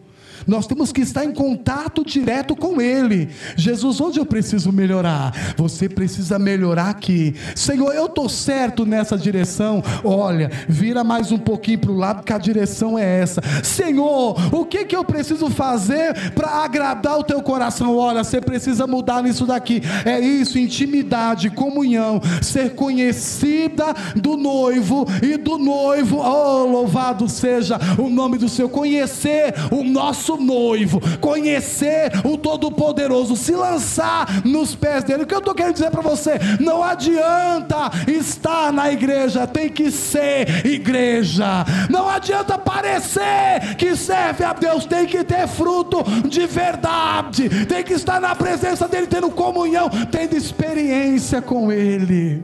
Nós 0.47 0.67
temos 0.67 0.91
que 0.91 1.01
estar 1.01 1.25
em 1.25 1.31
contato 1.31 2.03
direto 2.05 2.55
com 2.55 2.81
Ele. 2.81 3.29
Jesus, 3.55 3.99
onde 3.99 4.19
eu 4.19 4.25
preciso 4.25 4.71
melhorar? 4.71 5.33
Você 5.57 5.89
precisa 5.89 6.37
melhorar 6.37 6.89
aqui. 6.89 7.35
Senhor, 7.55 7.93
eu 7.93 8.05
estou 8.05 8.29
certo 8.29 8.85
nessa 8.85 9.17
direção. 9.17 9.83
Olha, 10.03 10.51
vira 10.67 11.03
mais 11.03 11.31
um 11.31 11.37
pouquinho 11.37 11.79
para 11.79 11.91
o 11.91 11.97
lado, 11.97 12.23
que 12.23 12.33
a 12.33 12.37
direção 12.37 12.97
é 12.97 13.21
essa. 13.21 13.41
Senhor, 13.63 14.35
o 14.53 14.65
que, 14.65 14.85
que 14.85 14.95
eu 14.95 15.03
preciso 15.03 15.49
fazer 15.49 16.31
para 16.31 16.63
agradar 16.63 17.17
o 17.17 17.23
teu 17.23 17.41
coração? 17.41 17.95
Olha, 17.95 18.23
você 18.23 18.39
precisa 18.39 18.85
mudar 18.85 19.23
nisso 19.23 19.45
daqui. 19.45 19.81
É 20.05 20.19
isso, 20.19 20.59
intimidade, 20.59 21.49
comunhão, 21.49 22.21
ser 22.41 22.75
conhecida 22.75 23.93
do 24.15 24.37
noivo 24.37 25.05
e 25.21 25.37
do 25.37 25.57
noivo. 25.57 26.17
Oh, 26.17 26.65
louvado 26.65 27.27
seja 27.27 27.79
o 27.97 28.09
nome 28.09 28.37
do 28.37 28.47
Senhor. 28.47 28.69
Conhecer 28.69 29.53
o 29.71 29.83
nosso 29.83 30.34
noivo, 30.37 31.01
conhecer 31.19 32.11
o 32.23 32.37
Todo-Poderoso, 32.37 33.35
se 33.35 33.53
lançar 33.53 34.45
nos 34.45 34.75
pés 34.75 35.03
dele. 35.03 35.23
O 35.23 35.25
que 35.25 35.33
eu 35.33 35.39
estou 35.39 35.53
querendo 35.53 35.73
dizer 35.73 35.91
para 35.91 36.01
você? 36.01 36.39
Não 36.59 36.83
adianta 36.83 37.91
estar 38.07 38.71
na 38.71 38.91
igreja, 38.91 39.47
tem 39.47 39.69
que 39.69 39.91
ser 39.91 40.65
igreja. 40.65 41.65
Não 41.89 42.09
adianta 42.09 42.57
parecer 42.57 43.75
que 43.77 43.95
serve 43.95 44.43
a 44.43 44.53
Deus, 44.53 44.85
tem 44.85 45.05
que 45.05 45.23
ter 45.23 45.47
fruto 45.47 46.03
de 46.27 46.45
verdade, 46.45 47.49
tem 47.65 47.83
que 47.83 47.93
estar 47.93 48.19
na 48.19 48.35
presença 48.35 48.87
dele, 48.87 49.07
tendo 49.07 49.29
comunhão, 49.29 49.89
tendo 50.11 50.35
experiência 50.35 51.41
com 51.41 51.71
ele. 51.71 52.43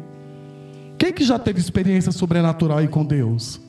Quem 0.97 1.11
que 1.11 1.23
já 1.23 1.39
teve 1.39 1.59
experiência 1.59 2.11
sobrenatural 2.11 2.77
aí 2.77 2.87
com 2.87 3.03
Deus? 3.03 3.59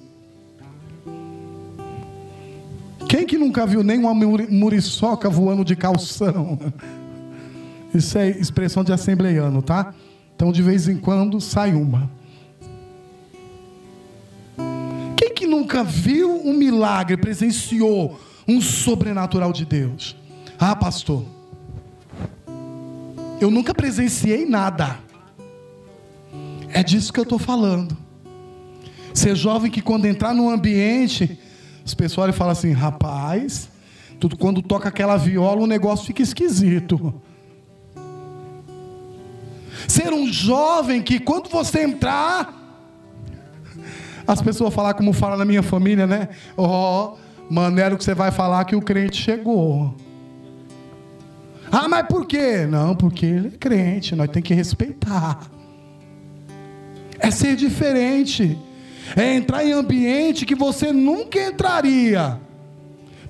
Nunca 3.42 3.66
viu 3.66 3.82
nem 3.82 3.98
uma 3.98 4.14
muriçoca 4.14 5.28
voando 5.28 5.64
de 5.64 5.74
calção? 5.74 6.58
Isso 7.92 8.16
é 8.16 8.30
expressão 8.30 8.82
de 8.82 8.92
assembleiano, 8.92 9.60
tá? 9.60 9.92
Então 10.34 10.50
de 10.52 10.62
vez 10.62 10.88
em 10.88 10.96
quando 10.96 11.40
sai 11.40 11.74
uma. 11.74 12.10
Quem 15.16 15.34
que 15.34 15.46
nunca 15.46 15.84
viu 15.84 16.40
um 16.44 16.54
milagre, 16.54 17.16
presenciou 17.16 18.18
um 18.46 18.60
sobrenatural 18.60 19.52
de 19.52 19.66
Deus? 19.66 20.16
Ah, 20.58 20.74
pastor, 20.76 21.24
eu 23.40 23.50
nunca 23.50 23.74
presenciei 23.74 24.46
nada. 24.46 24.98
É 26.68 26.82
disso 26.82 27.12
que 27.12 27.20
eu 27.20 27.24
estou 27.24 27.38
falando. 27.38 27.96
Ser 29.12 29.36
jovem 29.36 29.70
que 29.70 29.82
quando 29.82 30.06
entrar 30.06 30.32
num 30.32 30.48
ambiente 30.48 31.38
as 31.84 31.94
pessoas 31.94 32.34
falam 32.34 32.52
assim: 32.52 32.72
rapaz, 32.72 33.68
tudo, 34.20 34.36
quando 34.36 34.62
toca 34.62 34.88
aquela 34.88 35.16
viola, 35.16 35.60
o 35.60 35.66
negócio 35.66 36.06
fica 36.06 36.22
esquisito. 36.22 37.14
Ser 39.88 40.12
um 40.12 40.32
jovem 40.32 41.02
que 41.02 41.18
quando 41.18 41.48
você 41.48 41.82
entrar, 41.82 42.62
as 44.26 44.40
pessoas 44.40 44.72
falar 44.72 44.94
como 44.94 45.12
fala 45.12 45.36
na 45.36 45.44
minha 45.44 45.62
família, 45.62 46.06
né? 46.06 46.28
Ó, 46.56 47.14
oh, 47.14 47.52
maneiro 47.52 47.96
que 47.96 48.04
você 48.04 48.14
vai 48.14 48.30
falar 48.30 48.64
que 48.64 48.76
o 48.76 48.80
crente 48.80 49.20
chegou. 49.20 49.94
Ah, 51.70 51.88
mas 51.88 52.06
por 52.06 52.26
quê? 52.26 52.66
Não, 52.66 52.94
porque 52.94 53.26
ele 53.26 53.48
é 53.48 53.58
crente, 53.58 54.14
nós 54.14 54.28
temos 54.30 54.46
que 54.46 54.54
respeitar. 54.54 55.40
É 57.18 57.30
ser 57.30 57.56
diferente 57.56 58.58
é 59.16 59.34
entrar 59.34 59.64
em 59.64 59.72
ambiente 59.72 60.46
que 60.46 60.54
você 60.54 60.92
nunca 60.92 61.38
entraria. 61.40 62.38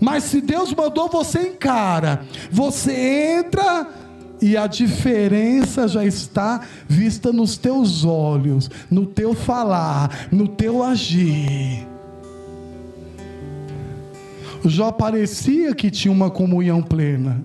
Mas 0.00 0.24
se 0.24 0.40
Deus 0.40 0.74
mandou, 0.74 1.08
você 1.08 1.40
encara. 1.40 2.22
Você 2.50 2.92
entra 3.38 3.88
e 4.40 4.56
a 4.56 4.66
diferença 4.66 5.86
já 5.86 6.04
está 6.04 6.62
vista 6.88 7.32
nos 7.32 7.56
teus 7.56 8.04
olhos, 8.04 8.68
no 8.90 9.06
teu 9.06 9.34
falar, 9.34 10.26
no 10.32 10.48
teu 10.48 10.82
agir. 10.82 11.86
Jó 14.64 14.90
parecia 14.90 15.74
que 15.74 15.90
tinha 15.90 16.10
uma 16.10 16.30
comunhão 16.30 16.82
plena, 16.82 17.44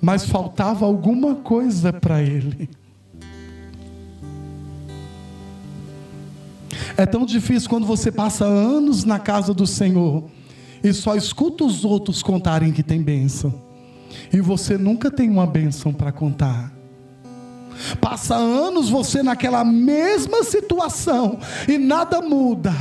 mas 0.00 0.24
faltava 0.24 0.86
alguma 0.86 1.34
coisa 1.34 1.92
para 1.92 2.22
ele. 2.22 2.70
É 6.96 7.06
tão 7.06 7.24
difícil 7.24 7.68
quando 7.68 7.86
você 7.86 8.10
passa 8.12 8.44
anos 8.44 9.04
na 9.04 9.18
casa 9.18 9.54
do 9.54 9.66
Senhor 9.66 10.24
e 10.82 10.92
só 10.92 11.14
escuta 11.14 11.64
os 11.64 11.84
outros 11.84 12.22
contarem 12.22 12.72
que 12.72 12.82
tem 12.82 13.00
bênção, 13.00 13.54
e 14.32 14.40
você 14.40 14.76
nunca 14.76 15.10
tem 15.10 15.30
uma 15.30 15.46
bênção 15.46 15.92
para 15.92 16.10
contar. 16.10 16.72
Passa 18.00 18.34
anos 18.34 18.90
você 18.90 19.22
naquela 19.22 19.64
mesma 19.64 20.42
situação 20.42 21.38
e 21.68 21.78
nada 21.78 22.20
muda. 22.20 22.72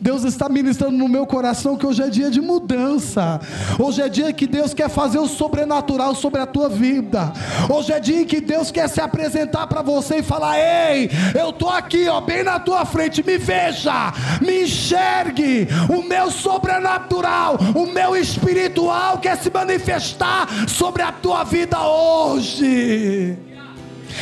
Deus 0.00 0.24
está 0.24 0.48
ministrando 0.48 0.96
no 0.96 1.08
meu 1.08 1.26
coração 1.26 1.76
que 1.76 1.86
hoje 1.86 2.02
é 2.02 2.08
dia 2.08 2.30
de 2.30 2.40
mudança. 2.40 3.40
Hoje 3.78 4.02
é 4.02 4.08
dia 4.08 4.32
que 4.32 4.46
Deus 4.46 4.74
quer 4.74 4.88
fazer 4.88 5.18
o 5.18 5.26
sobrenatural 5.26 6.14
sobre 6.14 6.40
a 6.40 6.46
tua 6.46 6.68
vida. 6.68 7.32
Hoje 7.68 7.92
é 7.92 8.00
dia 8.00 8.24
que 8.24 8.40
Deus 8.40 8.70
quer 8.70 8.88
se 8.88 9.00
apresentar 9.00 9.66
para 9.66 9.82
você 9.82 10.18
e 10.18 10.22
falar: 10.22 10.58
"Ei, 10.58 11.10
eu 11.38 11.52
tô 11.52 11.68
aqui, 11.68 12.08
ó, 12.08 12.20
bem 12.20 12.42
na 12.42 12.58
tua 12.58 12.84
frente, 12.84 13.24
me 13.24 13.38
veja, 13.38 14.12
me 14.40 14.64
enxergue. 14.64 15.68
O 15.88 16.02
meu 16.02 16.30
sobrenatural, 16.30 17.56
o 17.74 17.86
meu 17.86 18.16
espiritual 18.16 19.18
quer 19.18 19.36
se 19.36 19.50
manifestar 19.50 20.46
sobre 20.68 21.02
a 21.02 21.12
tua 21.12 21.44
vida 21.44 21.80
hoje." 21.80 23.45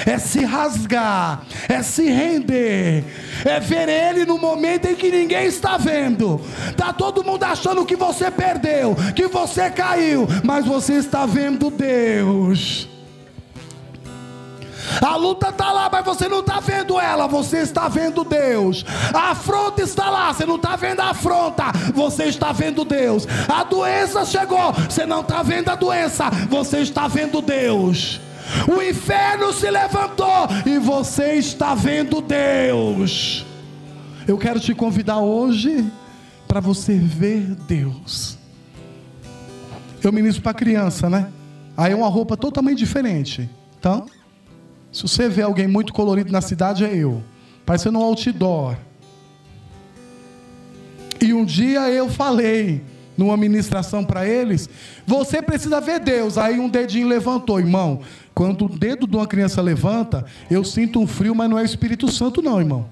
É 0.07 0.19
se 0.19 0.45
rasgar, 0.45 1.43
é 1.69 1.83
se 1.83 2.05
render, 2.11 3.05
é 3.45 3.61
ver 3.61 3.89
Ele 3.89 4.25
no 4.25 4.39
momento 4.39 4.87
em 4.87 4.95
que 4.95 5.11
ninguém 5.11 5.47
está 5.47 5.77
vendo. 5.77 6.41
Tá 6.77 6.93
todo 6.93 7.25
mundo 7.25 7.45
achando 7.45 7.85
que 7.85 7.97
você 7.97 8.31
perdeu, 8.31 8.97
que 9.15 9.27
você 9.27 9.71
caiu, 9.71 10.27
mas 10.43 10.67
você 10.67 10.95
está 10.95 11.27
vendo 11.27 11.71
Deus. 11.71 12.89
A 15.01 15.17
luta 15.17 15.49
está 15.49 15.73
lá, 15.73 15.89
mas 15.91 16.05
você 16.05 16.29
não 16.29 16.41
está 16.41 16.61
vendo 16.61 17.01
ela, 17.01 17.27
você 17.27 17.59
está 17.59 17.89
vendo 17.89 18.25
Deus. 18.25 18.85
A 19.13 19.31
afronta 19.31 19.83
está 19.83 20.11
lá, 20.11 20.33
você 20.33 20.45
não 20.45 20.57
está 20.57 20.77
vendo 20.77 21.01
a 21.01 21.11
afronta, 21.11 21.65
você 21.95 22.25
está 22.25 22.53
vendo 22.53 22.85
Deus. 22.85 23.27
A 23.49 23.65
doença 23.65 24.25
chegou, 24.25 24.73
você 24.73 25.07
não 25.07 25.21
está 25.21 25.43
vendo 25.43 25.71
a 25.71 25.75
doença, 25.75 26.31
você 26.49 26.81
está 26.81 27.09
vendo 27.09 27.41
Deus. 27.41 28.21
O 28.69 28.83
inferno 28.83 29.53
se 29.53 29.71
levantou 29.71 30.49
e 30.67 30.79
você 30.79 31.35
está 31.35 31.75
vendo 31.75 32.21
Deus. 32.21 33.45
Eu 34.27 34.39
quero 34.39 34.59
te 34.59 34.75
convidar 34.75 35.19
hoje 35.19 35.85
para 36.47 36.61
você 36.61 36.95
ver 36.95 37.55
Deus. 37.67 38.39
Eu 40.03 40.13
ministro 40.13 40.43
para 40.43 40.55
criança, 40.55 41.09
né? 41.09 41.31
Aí 41.77 41.93
é 41.93 41.97
uma 41.97 42.09
roupa 42.09 42.37
totalmente 42.37 42.79
diferente. 42.79 43.49
Então, 43.79 44.07
se 44.93 45.03
você 45.03 45.29
vê 45.29 45.43
alguém 45.43 45.67
muito 45.67 45.93
colorido 45.93 46.31
na 46.31 46.41
cidade, 46.41 46.85
é 46.85 46.95
eu. 46.95 47.23
Parecendo 47.67 47.99
um 47.99 48.03
outdoor. 48.03 48.77
E 51.21 51.33
um 51.33 51.45
dia 51.45 51.91
eu 51.91 52.09
falei 52.09 52.83
numa 53.17 53.37
ministração 53.37 54.05
para 54.05 54.27
eles, 54.27 54.69
você 55.07 55.41
precisa 55.41 55.81
ver 55.81 56.01
Deus. 56.01 56.37
Aí 56.37 56.59
um 56.59 56.69
dedinho 56.69 57.09
levantou, 57.09 57.59
irmão. 57.59 58.01
Quando 58.35 58.64
o 58.64 58.69
dedo 58.69 59.07
de 59.07 59.14
uma 59.14 59.26
criança 59.26 59.62
levanta, 59.62 60.26
eu 60.50 60.64
sinto 60.64 60.99
um 60.99 61.07
frio, 61.07 61.35
mas 61.35 61.49
não 61.49 61.59
é 61.59 61.62
o 61.62 61.64
Espírito 61.64 62.11
Santo, 62.11 62.43
não, 62.43 62.59
irmão. 62.59 62.87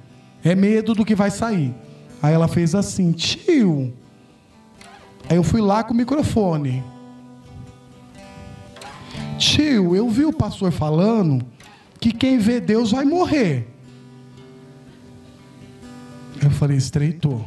É 0.44 0.54
medo 0.54 0.94
do 0.94 1.04
que 1.04 1.14
vai 1.14 1.30
sair. 1.30 1.74
Aí 2.22 2.32
ela 2.32 2.46
fez 2.46 2.74
assim, 2.74 3.10
tio. 3.10 3.92
Aí 5.28 5.36
eu 5.36 5.42
fui 5.42 5.60
lá 5.60 5.82
com 5.82 5.92
o 5.92 5.96
microfone. 5.96 6.84
Tio, 9.36 9.96
eu 9.96 10.08
vi 10.08 10.24
o 10.24 10.32
pastor 10.32 10.70
falando 10.70 11.44
que 11.98 12.12
quem 12.12 12.38
vê 12.38 12.60
Deus 12.60 12.92
vai 12.92 13.04
morrer. 13.04 13.68
Eu 16.40 16.50
falei, 16.50 16.76
estreitou. 16.76 17.44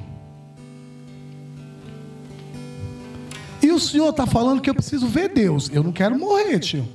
E 3.62 3.72
o 3.72 3.80
senhor 3.80 4.10
está 4.10 4.28
falando 4.28 4.62
que 4.62 4.70
eu 4.70 4.76
preciso 4.76 5.08
ver 5.08 5.30
Deus. 5.30 5.70
Eu 5.72 5.84
não 5.84 5.94
quero 5.94 6.18
morrer, 6.20 6.60
tio. 6.60 6.86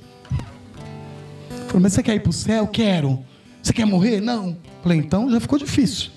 Falei, 1.71 1.83
mas 1.83 1.93
você 1.93 2.03
quer 2.03 2.15
ir 2.15 2.19
para 2.19 2.29
o 2.29 2.33
céu? 2.33 2.67
Quero. 2.67 3.23
Você 3.63 3.71
quer 3.73 3.85
morrer? 3.85 4.19
Não. 4.19 4.57
Falei, 4.83 4.97
então 4.97 5.29
já 5.29 5.39
ficou 5.39 5.57
difícil. 5.57 6.11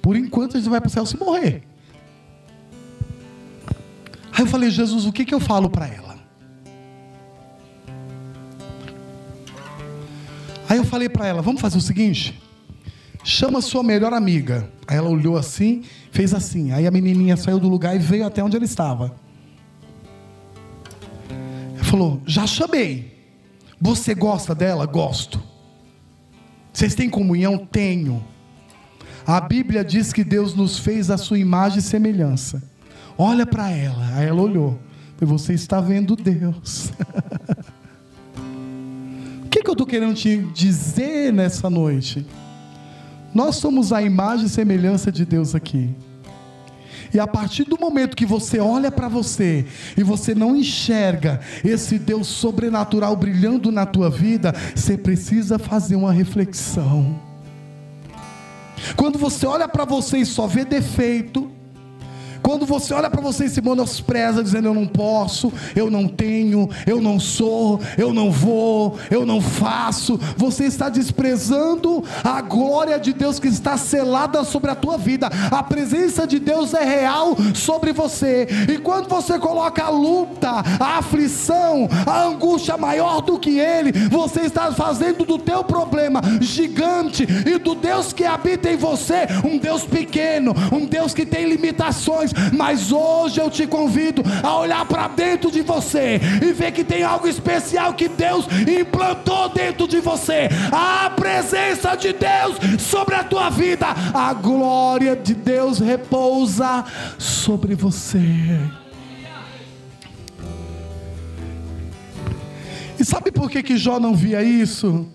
Por 0.00 0.16
enquanto 0.16 0.56
a 0.56 0.60
gente 0.60 0.70
vai 0.70 0.80
para 0.80 0.88
o 0.88 0.90
céu 0.90 1.04
se 1.04 1.16
morrer. 1.18 1.62
Aí 4.32 4.40
eu 4.40 4.46
falei, 4.46 4.70
Jesus, 4.70 5.06
o 5.06 5.12
que, 5.12 5.24
que 5.24 5.34
eu 5.34 5.40
falo 5.40 5.68
para 5.68 5.86
ela? 5.86 6.18
Aí 10.68 10.78
eu 10.78 10.84
falei 10.84 11.08
para 11.08 11.26
ela, 11.26 11.42
vamos 11.42 11.60
fazer 11.60 11.76
o 11.76 11.80
seguinte? 11.80 12.40
Chama 13.24 13.60
sua 13.60 13.82
melhor 13.82 14.12
amiga. 14.12 14.70
Aí 14.86 14.96
ela 14.96 15.10
olhou 15.10 15.36
assim, 15.36 15.82
fez 16.12 16.32
assim. 16.32 16.72
Aí 16.72 16.86
a 16.86 16.90
menininha 16.90 17.36
saiu 17.36 17.58
do 17.58 17.68
lugar 17.68 17.94
e 17.96 17.98
veio 17.98 18.24
até 18.24 18.42
onde 18.42 18.56
ela 18.56 18.64
estava 18.64 19.14
falou: 21.90 22.22
Já 22.24 22.46
chamei. 22.46 23.19
Você 23.80 24.14
gosta 24.14 24.54
dela? 24.54 24.84
Gosto. 24.84 25.42
Vocês 26.72 26.94
têm 26.94 27.08
comunhão? 27.08 27.56
Tenho. 27.58 28.22
A 29.26 29.40
Bíblia 29.40 29.84
diz 29.84 30.12
que 30.12 30.22
Deus 30.22 30.54
nos 30.54 30.78
fez 30.78 31.10
a 31.10 31.16
sua 31.16 31.38
imagem 31.38 31.78
e 31.78 31.82
semelhança. 31.82 32.62
Olha 33.16 33.46
para 33.46 33.70
ela. 33.70 34.16
Aí 34.16 34.26
ela 34.26 34.42
olhou. 34.42 34.78
Você 35.20 35.52
está 35.52 35.80
vendo 35.80 36.16
Deus. 36.16 36.92
o 39.44 39.48
que, 39.48 39.62
que 39.62 39.68
eu 39.68 39.72
estou 39.72 39.86
querendo 39.86 40.14
te 40.14 40.38
dizer 40.54 41.32
nessa 41.32 41.68
noite? 41.68 42.26
Nós 43.34 43.56
somos 43.56 43.92
a 43.92 44.02
imagem 44.02 44.46
e 44.46 44.48
semelhança 44.48 45.12
de 45.12 45.24
Deus 45.24 45.54
aqui. 45.54 45.94
E 47.12 47.18
a 47.18 47.26
partir 47.26 47.64
do 47.64 47.78
momento 47.78 48.16
que 48.16 48.26
você 48.26 48.58
olha 48.58 48.90
para 48.90 49.08
você 49.08 49.66
e 49.96 50.02
você 50.02 50.34
não 50.34 50.56
enxerga 50.56 51.40
esse 51.64 51.98
Deus 51.98 52.28
sobrenatural 52.28 53.16
brilhando 53.16 53.72
na 53.72 53.84
tua 53.84 54.08
vida, 54.08 54.54
você 54.74 54.96
precisa 54.96 55.58
fazer 55.58 55.96
uma 55.96 56.12
reflexão. 56.12 57.20
Quando 58.96 59.18
você 59.18 59.46
olha 59.46 59.68
para 59.68 59.84
você 59.84 60.18
e 60.18 60.26
só 60.26 60.46
vê 60.46 60.64
defeito, 60.64 61.50
quando 62.50 62.66
você 62.66 62.92
olha 62.92 63.08
para 63.08 63.20
você 63.20 63.44
e 63.44 63.48
se 63.48 63.62
menospreza, 63.62 64.42
dizendo 64.42 64.66
eu 64.66 64.74
não 64.74 64.84
posso, 64.84 65.52
eu 65.76 65.88
não 65.88 66.08
tenho, 66.08 66.68
eu 66.84 67.00
não 67.00 67.20
sou, 67.20 67.80
eu 67.96 68.12
não 68.12 68.28
vou, 68.28 68.98
eu 69.08 69.24
não 69.24 69.40
faço, 69.40 70.18
você 70.36 70.64
está 70.64 70.88
desprezando 70.88 72.02
a 72.24 72.40
glória 72.40 72.98
de 72.98 73.12
Deus 73.12 73.38
que 73.38 73.46
está 73.46 73.76
selada 73.76 74.42
sobre 74.42 74.68
a 74.68 74.74
tua 74.74 74.98
vida. 74.98 75.30
A 75.48 75.62
presença 75.62 76.26
de 76.26 76.40
Deus 76.40 76.74
é 76.74 76.82
real 76.82 77.36
sobre 77.54 77.92
você. 77.92 78.48
E 78.68 78.78
quando 78.78 79.08
você 79.08 79.38
coloca 79.38 79.84
a 79.84 79.88
luta, 79.88 80.50
a 80.80 80.98
aflição, 80.98 81.88
a 82.04 82.24
angústia 82.24 82.76
maior 82.76 83.20
do 83.20 83.38
que 83.38 83.60
ele, 83.60 83.92
você 84.08 84.40
está 84.40 84.72
fazendo 84.72 85.24
do 85.24 85.38
teu 85.38 85.62
problema 85.62 86.20
gigante 86.40 87.24
e 87.46 87.58
do 87.58 87.76
Deus 87.76 88.12
que 88.12 88.24
habita 88.24 88.68
em 88.68 88.76
você 88.76 89.28
um 89.44 89.56
Deus 89.56 89.84
pequeno, 89.84 90.52
um 90.72 90.84
Deus 90.84 91.14
que 91.14 91.24
tem 91.24 91.48
limitações 91.48 92.32
mas 92.56 92.92
hoje 92.92 93.40
eu 93.40 93.50
te 93.50 93.66
convido 93.66 94.22
a 94.42 94.56
olhar 94.58 94.84
para 94.86 95.08
dentro 95.08 95.50
de 95.50 95.62
você 95.62 96.20
e 96.42 96.52
ver 96.52 96.72
que 96.72 96.84
tem 96.84 97.02
algo 97.02 97.26
especial 97.26 97.94
que 97.94 98.08
Deus 98.08 98.46
implantou 98.66 99.48
dentro 99.48 99.86
de 99.86 100.00
você. 100.00 100.48
A 100.72 101.10
presença 101.10 101.94
de 101.96 102.12
Deus 102.12 102.56
sobre 102.80 103.14
a 103.14 103.24
tua 103.24 103.50
vida, 103.50 103.86
a 104.14 104.32
glória 104.32 105.16
de 105.16 105.34
Deus 105.34 105.78
repousa 105.78 106.84
sobre 107.18 107.74
você. 107.74 108.58
E 112.98 113.04
sabe 113.04 113.32
por 113.32 113.50
que, 113.50 113.62
que 113.62 113.78
Jó 113.78 113.98
não 113.98 114.14
via 114.14 114.42
isso? 114.42 115.08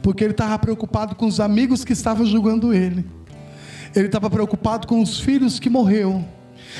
Porque 0.00 0.22
ele 0.22 0.32
estava 0.32 0.56
preocupado 0.60 1.16
com 1.16 1.26
os 1.26 1.40
amigos 1.40 1.84
que 1.84 1.92
estavam 1.92 2.24
julgando 2.24 2.72
ele. 2.72 3.04
Ele 3.96 4.06
estava 4.06 4.30
preocupado 4.30 4.86
com 4.86 5.02
os 5.02 5.18
filhos 5.18 5.58
que 5.58 5.68
morreu. 5.68 6.24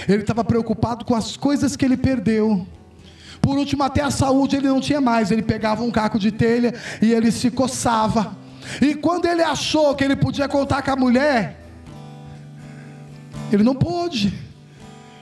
Ele 0.08 0.22
estava 0.22 0.44
preocupado 0.44 1.04
com 1.04 1.14
as 1.14 1.36
coisas 1.36 1.76
que 1.76 1.84
ele 1.84 1.96
perdeu. 1.96 2.66
Por 3.40 3.56
último, 3.56 3.82
até 3.82 4.02
a 4.02 4.10
saúde 4.10 4.56
ele 4.56 4.68
não 4.68 4.80
tinha 4.80 5.00
mais. 5.00 5.30
Ele 5.30 5.42
pegava 5.42 5.82
um 5.82 5.90
caco 5.90 6.18
de 6.18 6.32
telha 6.32 6.74
e 7.00 7.12
ele 7.12 7.30
se 7.30 7.50
coçava. 7.50 8.36
E 8.80 8.94
quando 8.94 9.26
ele 9.26 9.42
achou 9.42 9.94
que 9.94 10.02
ele 10.02 10.16
podia 10.16 10.48
contar 10.48 10.82
com 10.82 10.90
a 10.90 10.96
mulher, 10.96 11.60
ele 13.52 13.62
não 13.62 13.74
pôde. 13.74 14.34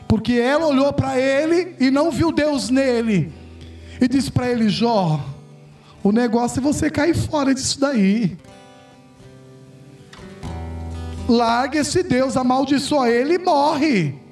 Porque 0.09 0.35
ela 0.35 0.67
olhou 0.67 0.93
para 0.93 1.19
ele 1.19 1.77
e 1.79 1.91
não 1.91 2.11
viu 2.11 2.33
Deus 2.33 2.71
nele. 2.71 3.33
E 4.01 4.09
disse 4.09 4.31
para 4.31 4.49
ele: 4.49 4.69
Jó, 4.69 5.21
o 6.03 6.13
negócio 6.13 6.61
é 6.61 6.63
você 6.63 6.91
cair 6.91 7.15
fora 7.15 7.55
disso 7.55 7.81
daí. 7.81 8.37
Larga 11.29 11.79
esse 11.79 12.03
Deus, 12.03 12.37
amaldiçoa 12.37 13.11
ele 13.11 13.35
e 13.35 13.39
morre. 13.39 14.24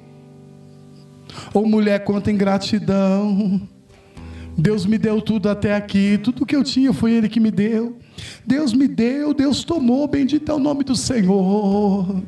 Ou 1.53 1.67
mulher, 1.67 2.03
quanta 2.03 2.31
ingratidão. 2.31 3.61
Deus 4.57 4.85
me 4.85 4.97
deu 4.97 5.21
tudo 5.21 5.49
até 5.49 5.75
aqui, 5.75 6.19
tudo 6.23 6.45
que 6.45 6.55
eu 6.55 6.63
tinha 6.63 6.93
foi 6.93 7.11
Ele 7.11 7.27
que 7.27 7.39
me 7.39 7.49
deu. 7.49 7.97
Deus 8.45 8.73
me 8.73 8.87
deu, 8.87 9.33
Deus 9.33 9.63
tomou, 9.63 10.07
bendito 10.07 10.51
é 10.51 10.55
o 10.55 10.59
nome 10.59 10.83
do 10.83 10.95
Senhor. 10.95 12.21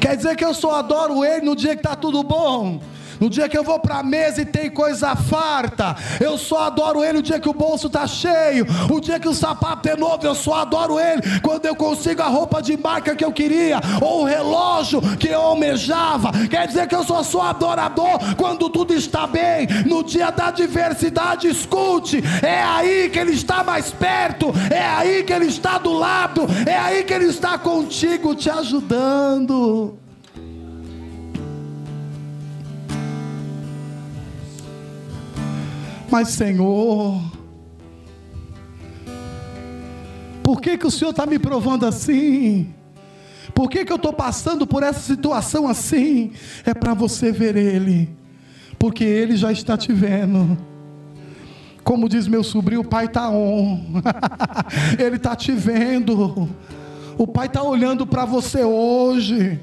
Quer 0.00 0.16
dizer 0.16 0.36
que 0.36 0.44
eu 0.44 0.54
só 0.54 0.76
adoro 0.76 1.24
Ele 1.24 1.44
no 1.44 1.56
dia 1.56 1.74
que 1.74 1.80
está 1.80 1.96
tudo 1.96 2.22
bom. 2.22 2.80
No 3.20 3.28
dia 3.28 3.48
que 3.48 3.58
eu 3.58 3.64
vou 3.64 3.78
para 3.78 3.98
a 3.98 4.02
mesa 4.02 4.42
e 4.42 4.44
tem 4.44 4.70
coisa 4.70 5.14
farta, 5.16 5.96
eu 6.20 6.38
só 6.38 6.64
adoro 6.64 7.04
Ele. 7.04 7.18
O 7.18 7.22
dia 7.22 7.40
que 7.40 7.48
o 7.48 7.54
bolso 7.54 7.88
está 7.88 8.06
cheio, 8.06 8.66
o 8.90 9.00
dia 9.00 9.18
que 9.18 9.28
o 9.28 9.34
sapato 9.34 9.88
é 9.88 9.96
novo, 9.96 10.24
eu 10.26 10.34
só 10.34 10.54
adoro 10.54 10.98
Ele. 10.98 11.40
Quando 11.40 11.66
eu 11.66 11.74
consigo 11.74 12.22
a 12.22 12.28
roupa 12.28 12.62
de 12.62 12.76
marca 12.76 13.14
que 13.14 13.24
eu 13.24 13.32
queria, 13.32 13.80
ou 14.00 14.22
o 14.22 14.24
relógio 14.24 15.00
que 15.16 15.28
eu 15.28 15.40
almejava, 15.40 16.30
quer 16.48 16.66
dizer 16.66 16.86
que 16.86 16.94
eu 16.94 17.04
só 17.04 17.22
sou 17.22 17.42
adorador 17.42 18.18
quando 18.36 18.68
tudo 18.70 18.94
está 18.94 19.26
bem. 19.26 19.66
No 19.86 20.02
dia 20.02 20.30
da 20.30 20.46
adversidade, 20.46 21.48
escute, 21.48 22.22
é 22.42 22.62
aí 22.62 23.10
que 23.10 23.18
Ele 23.18 23.32
está 23.32 23.64
mais 23.64 23.90
perto, 23.90 24.52
é 24.70 24.82
aí 24.82 25.22
que 25.24 25.32
Ele 25.32 25.46
está 25.46 25.78
do 25.78 25.92
lado, 25.92 26.46
é 26.66 26.76
aí 26.76 27.04
que 27.04 27.12
Ele 27.12 27.26
está 27.26 27.58
contigo, 27.58 28.34
te 28.34 28.50
ajudando. 28.50 30.07
Mas, 36.10 36.28
Senhor, 36.28 37.20
por 40.42 40.60
que, 40.60 40.78
que 40.78 40.86
o 40.86 40.90
Senhor 40.90 41.10
está 41.10 41.26
me 41.26 41.38
provando 41.38 41.84
assim? 41.84 42.72
Por 43.54 43.68
que, 43.68 43.84
que 43.84 43.92
eu 43.92 43.96
estou 43.96 44.12
passando 44.12 44.66
por 44.66 44.82
essa 44.82 45.00
situação 45.00 45.68
assim? 45.68 46.32
É 46.64 46.72
para 46.72 46.94
você 46.94 47.30
ver 47.30 47.56
Ele, 47.56 48.08
porque 48.78 49.04
Ele 49.04 49.36
já 49.36 49.52
está 49.52 49.76
te 49.76 49.92
vendo. 49.92 50.56
Como 51.84 52.08
diz 52.08 52.26
meu 52.26 52.44
sobrinho, 52.44 52.80
o 52.82 52.88
Pai 52.88 53.06
está 53.06 53.28
on, 53.30 54.00
Ele 54.98 55.16
está 55.16 55.36
te 55.36 55.52
vendo. 55.52 56.48
O 57.18 57.26
Pai 57.26 57.46
está 57.46 57.62
olhando 57.62 58.06
para 58.06 58.24
você 58.24 58.64
hoje. 58.64 59.60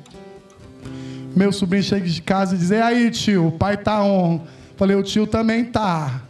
Meu 1.36 1.52
sobrinho 1.52 1.84
chega 1.84 2.06
de 2.06 2.22
casa 2.22 2.56
e 2.56 2.58
diz: 2.58 2.70
E 2.70 2.76
aí, 2.76 3.12
tio, 3.12 3.48
o 3.48 3.52
pai 3.52 3.74
está 3.74 4.02
on. 4.02 4.40
Falei: 4.78 4.96
O 4.96 5.04
tio 5.04 5.28
também 5.28 5.64
está. 5.64 6.25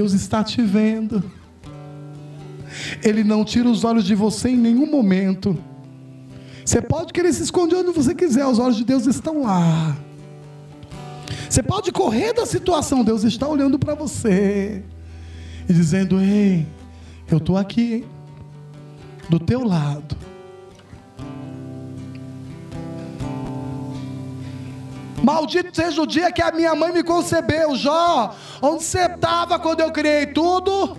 Deus 0.00 0.14
está 0.14 0.42
te 0.42 0.62
vendo. 0.62 1.22
Ele 3.04 3.22
não 3.22 3.44
tira 3.44 3.68
os 3.68 3.84
olhos 3.84 4.02
de 4.02 4.14
você 4.14 4.48
em 4.48 4.56
nenhum 4.56 4.90
momento. 4.90 5.62
Você 6.64 6.80
pode 6.80 7.12
querer 7.12 7.30
se 7.34 7.42
esconder 7.42 7.76
onde 7.76 7.90
você 7.90 8.14
quiser, 8.14 8.46
os 8.46 8.58
olhos 8.58 8.78
de 8.78 8.84
Deus 8.84 9.06
estão 9.06 9.42
lá. 9.42 9.94
Você 11.46 11.62
pode 11.62 11.92
correr 11.92 12.32
da 12.32 12.46
situação, 12.46 13.04
Deus 13.04 13.24
está 13.24 13.46
olhando 13.46 13.78
para 13.78 13.94
você 13.94 14.82
e 15.68 15.72
dizendo: 15.74 16.18
Ei, 16.18 16.66
eu 17.30 17.36
estou 17.36 17.58
aqui, 17.58 17.96
hein? 17.96 18.04
do 19.28 19.38
teu 19.38 19.62
lado. 19.62 20.16
Maldito 25.22 25.74
seja 25.74 26.02
o 26.02 26.06
dia 26.06 26.32
que 26.32 26.42
a 26.42 26.50
minha 26.50 26.74
mãe 26.74 26.92
me 26.92 27.02
concebeu, 27.02 27.74
Jó. 27.76 28.34
Onde 28.62 28.84
você 28.84 29.06
estava 29.06 29.58
quando 29.58 29.80
eu 29.80 29.92
criei 29.92 30.26
tudo? 30.26 30.96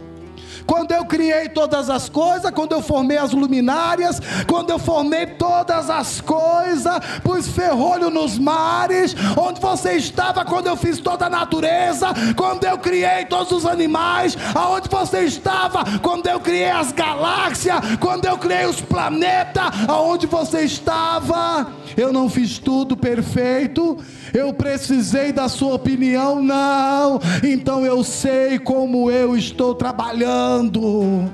quando 0.65 0.91
eu 0.93 1.03
criei 1.05 1.49
todas 1.49 1.89
as 1.89 2.07
coisas, 2.07 2.49
quando 2.51 2.71
eu 2.71 2.81
formei 2.81 3.17
as 3.17 3.31
luminárias, 3.31 4.21
quando 4.47 4.69
eu 4.69 4.79
formei 4.79 5.25
todas 5.25 5.89
as 5.89 6.21
coisas, 6.21 6.97
pus 7.23 7.47
ferrolho 7.47 8.09
nos 8.09 8.37
mares, 8.37 9.13
onde 9.37 9.59
você 9.59 9.93
estava 9.93 10.45
quando 10.45 10.67
eu 10.67 10.77
fiz 10.77 10.99
toda 10.99 11.25
a 11.25 11.29
natureza, 11.29 12.07
quando 12.37 12.63
eu 12.63 12.77
criei 12.77 13.25
todos 13.25 13.51
os 13.51 13.65
animais, 13.65 14.37
aonde 14.55 14.87
você 14.87 15.23
estava 15.23 15.83
quando 15.99 16.27
eu 16.27 16.39
criei 16.39 16.71
as 16.71 16.93
galáxias, 16.93 17.79
quando 17.99 18.25
eu 18.25 18.37
criei 18.37 18.65
os 18.65 18.79
planetas, 18.79 19.65
aonde 19.89 20.25
você 20.25 20.61
estava? 20.61 21.80
Eu 21.95 22.13
não 22.13 22.29
fiz 22.29 22.57
tudo 22.57 22.95
perfeito, 22.95 23.97
eu 24.33 24.53
precisei 24.53 25.31
da 25.31 25.49
sua 25.49 25.75
opinião, 25.75 26.41
não. 26.41 27.19
Então 27.43 27.85
eu 27.85 28.03
sei 28.03 28.59
como 28.59 29.11
eu 29.11 29.35
estou 29.35 29.75
trabalhando. 29.75 31.29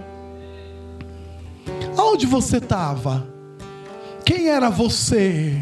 Aonde 1.98 2.26
você 2.26 2.58
estava? 2.58 3.28
Quem 4.26 4.50
era 4.50 4.70
você? 4.70 5.62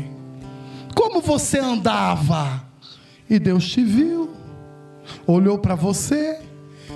Como 0.93 1.21
você 1.21 1.59
andava? 1.59 2.63
E 3.29 3.39
Deus 3.39 3.67
te 3.67 3.83
viu, 3.83 4.29
olhou 5.25 5.57
para 5.57 5.75
você, 5.75 6.39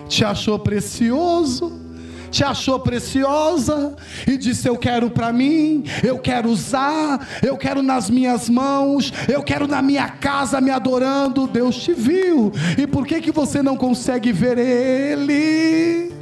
te 0.08 0.24
achou 0.24 0.60
precioso 0.60 1.89
te 2.30 2.44
achou 2.44 2.80
preciosa 2.80 3.96
e 4.28 4.38
disse: 4.38 4.68
Eu 4.68 4.78
quero 4.78 5.10
para 5.10 5.34
mim, 5.34 5.84
eu 6.04 6.20
quero 6.20 6.50
usar, 6.50 7.28
eu 7.42 7.58
quero 7.58 7.82
nas 7.82 8.10
minhas 8.10 8.50
mãos, 8.50 9.12
eu 9.28 9.44
quero 9.44 9.68
na 9.68 9.82
minha 9.82 10.08
casa 10.10 10.62
me 10.62 10.72
adorando. 10.72 11.48
Deus 11.48 11.78
te 11.78 11.94
viu, 11.94 12.52
e 12.78 12.86
por 12.86 13.06
que, 13.06 13.22
que 13.22 13.32
você 13.32 13.62
não 13.62 13.76
consegue 13.76 14.32
ver 14.32 14.58
Ele? 14.58 16.19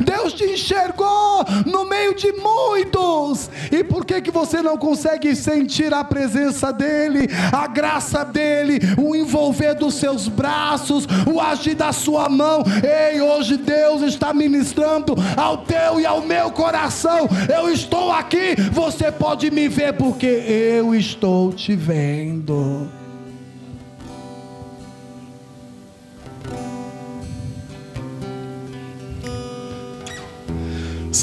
Deus 0.00 0.32
te 0.32 0.44
enxergou 0.44 1.44
no 1.66 1.84
meio 1.84 2.14
de 2.14 2.32
muitos. 2.32 3.50
E 3.70 3.82
por 3.84 4.04
que 4.04 4.20
que 4.20 4.30
você 4.30 4.62
não 4.62 4.76
consegue 4.76 5.34
sentir 5.34 5.92
a 5.92 6.04
presença 6.04 6.72
dele, 6.72 7.28
a 7.52 7.66
graça 7.66 8.24
dele, 8.24 8.78
o 8.96 9.14
envolver 9.14 9.74
dos 9.74 9.94
seus 9.94 10.28
braços, 10.28 11.06
o 11.26 11.40
agir 11.40 11.74
da 11.74 11.92
sua 11.92 12.28
mão? 12.28 12.62
Ei, 12.82 13.20
hoje 13.20 13.56
Deus 13.56 14.02
está 14.02 14.32
ministrando 14.32 15.14
ao 15.36 15.58
teu 15.58 16.00
e 16.00 16.06
ao 16.06 16.22
meu 16.22 16.50
coração. 16.50 17.28
Eu 17.52 17.68
estou 17.70 18.10
aqui, 18.10 18.54
você 18.72 19.10
pode 19.10 19.50
me 19.50 19.68
ver 19.68 19.94
porque 19.94 20.26
eu 20.26 20.94
estou 20.94 21.52
te 21.52 21.74
vendo. 21.74 22.67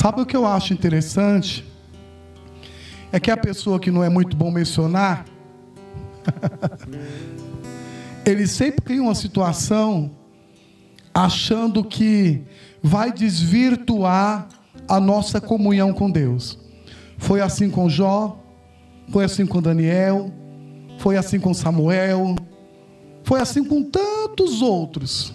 Sabe 0.05 0.21
o 0.21 0.25
que 0.27 0.37
eu 0.37 0.45
acho 0.45 0.71
interessante? 0.71 1.65
É 3.11 3.19
que 3.19 3.31
a 3.31 3.35
pessoa 3.35 3.79
que 3.79 3.89
não 3.89 4.03
é 4.03 4.07
muito 4.07 4.37
bom 4.37 4.51
mencionar, 4.51 5.25
ele 8.23 8.45
sempre 8.45 8.85
cria 8.85 9.01
uma 9.01 9.15
situação 9.15 10.11
achando 11.11 11.83
que 11.83 12.43
vai 12.83 13.11
desvirtuar 13.11 14.47
a 14.87 14.99
nossa 14.99 15.41
comunhão 15.41 15.91
com 15.91 16.11
Deus. 16.11 16.59
Foi 17.17 17.41
assim 17.41 17.67
com 17.67 17.89
Jó, 17.89 18.37
foi 19.09 19.25
assim 19.25 19.43
com 19.43 19.59
Daniel, 19.59 20.31
foi 20.99 21.17
assim 21.17 21.39
com 21.39 21.51
Samuel, 21.51 22.35
foi 23.23 23.41
assim 23.41 23.63
com 23.63 23.81
tantos 23.81 24.61
outros. 24.61 25.33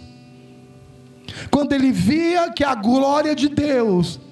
Quando 1.50 1.72
ele 1.72 1.90
via 1.90 2.52
que 2.52 2.62
a 2.62 2.76
glória 2.76 3.34
de 3.34 3.48
Deus 3.48 4.29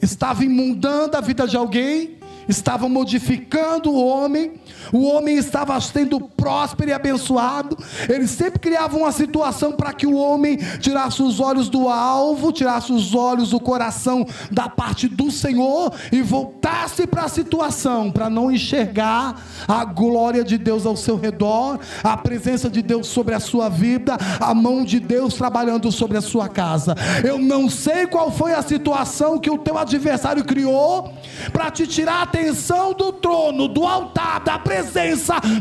estava 0.00 0.44
imundando 0.44 1.16
a 1.16 1.20
vida 1.20 1.46
de 1.46 1.56
alguém, 1.56 2.18
estava 2.48 2.88
modificando 2.88 3.90
o 3.90 4.04
homem, 4.04 4.54
o 4.92 5.04
homem 5.04 5.36
estava 5.36 5.80
sendo 5.80 6.20
próspero 6.20 6.90
e 6.90 6.92
abençoado. 6.92 7.76
Ele 8.08 8.26
sempre 8.26 8.58
criava 8.58 8.96
uma 8.96 9.12
situação 9.12 9.72
para 9.72 9.92
que 9.92 10.06
o 10.06 10.16
homem 10.16 10.56
tirasse 10.80 11.22
os 11.22 11.38
olhos 11.38 11.68
do 11.68 11.88
alvo, 11.88 12.52
tirasse 12.52 12.92
os 12.92 13.14
olhos 13.14 13.50
do 13.50 13.60
coração 13.60 14.26
da 14.50 14.68
parte 14.68 15.08
do 15.08 15.30
Senhor 15.30 15.92
e 16.10 16.22
voltasse 16.22 17.06
para 17.06 17.24
a 17.24 17.28
situação, 17.28 18.10
para 18.10 18.28
não 18.28 18.50
enxergar 18.50 19.40
a 19.68 19.84
glória 19.84 20.42
de 20.42 20.58
Deus 20.58 20.86
ao 20.86 20.96
seu 20.96 21.16
redor, 21.16 21.78
a 22.02 22.16
presença 22.16 22.68
de 22.68 22.82
Deus 22.82 23.06
sobre 23.06 23.34
a 23.34 23.40
sua 23.40 23.68
vida, 23.68 24.16
a 24.40 24.54
mão 24.54 24.84
de 24.84 24.98
Deus 24.98 25.34
trabalhando 25.34 25.92
sobre 25.92 26.18
a 26.18 26.22
sua 26.22 26.48
casa. 26.48 26.94
Eu 27.24 27.38
não 27.38 27.68
sei 27.68 28.06
qual 28.06 28.30
foi 28.30 28.52
a 28.52 28.62
situação 28.62 29.38
que 29.38 29.50
o 29.50 29.58
teu 29.58 29.78
adversário 29.78 30.44
criou 30.44 31.12
para 31.52 31.70
te 31.70 31.86
tirar 31.86 32.20
a 32.20 32.22
atenção 32.22 32.92
do 32.92 33.12
trono, 33.12 33.68
do 33.68 33.86
altar, 33.86 34.40
da 34.40 34.58
presença 34.58 34.69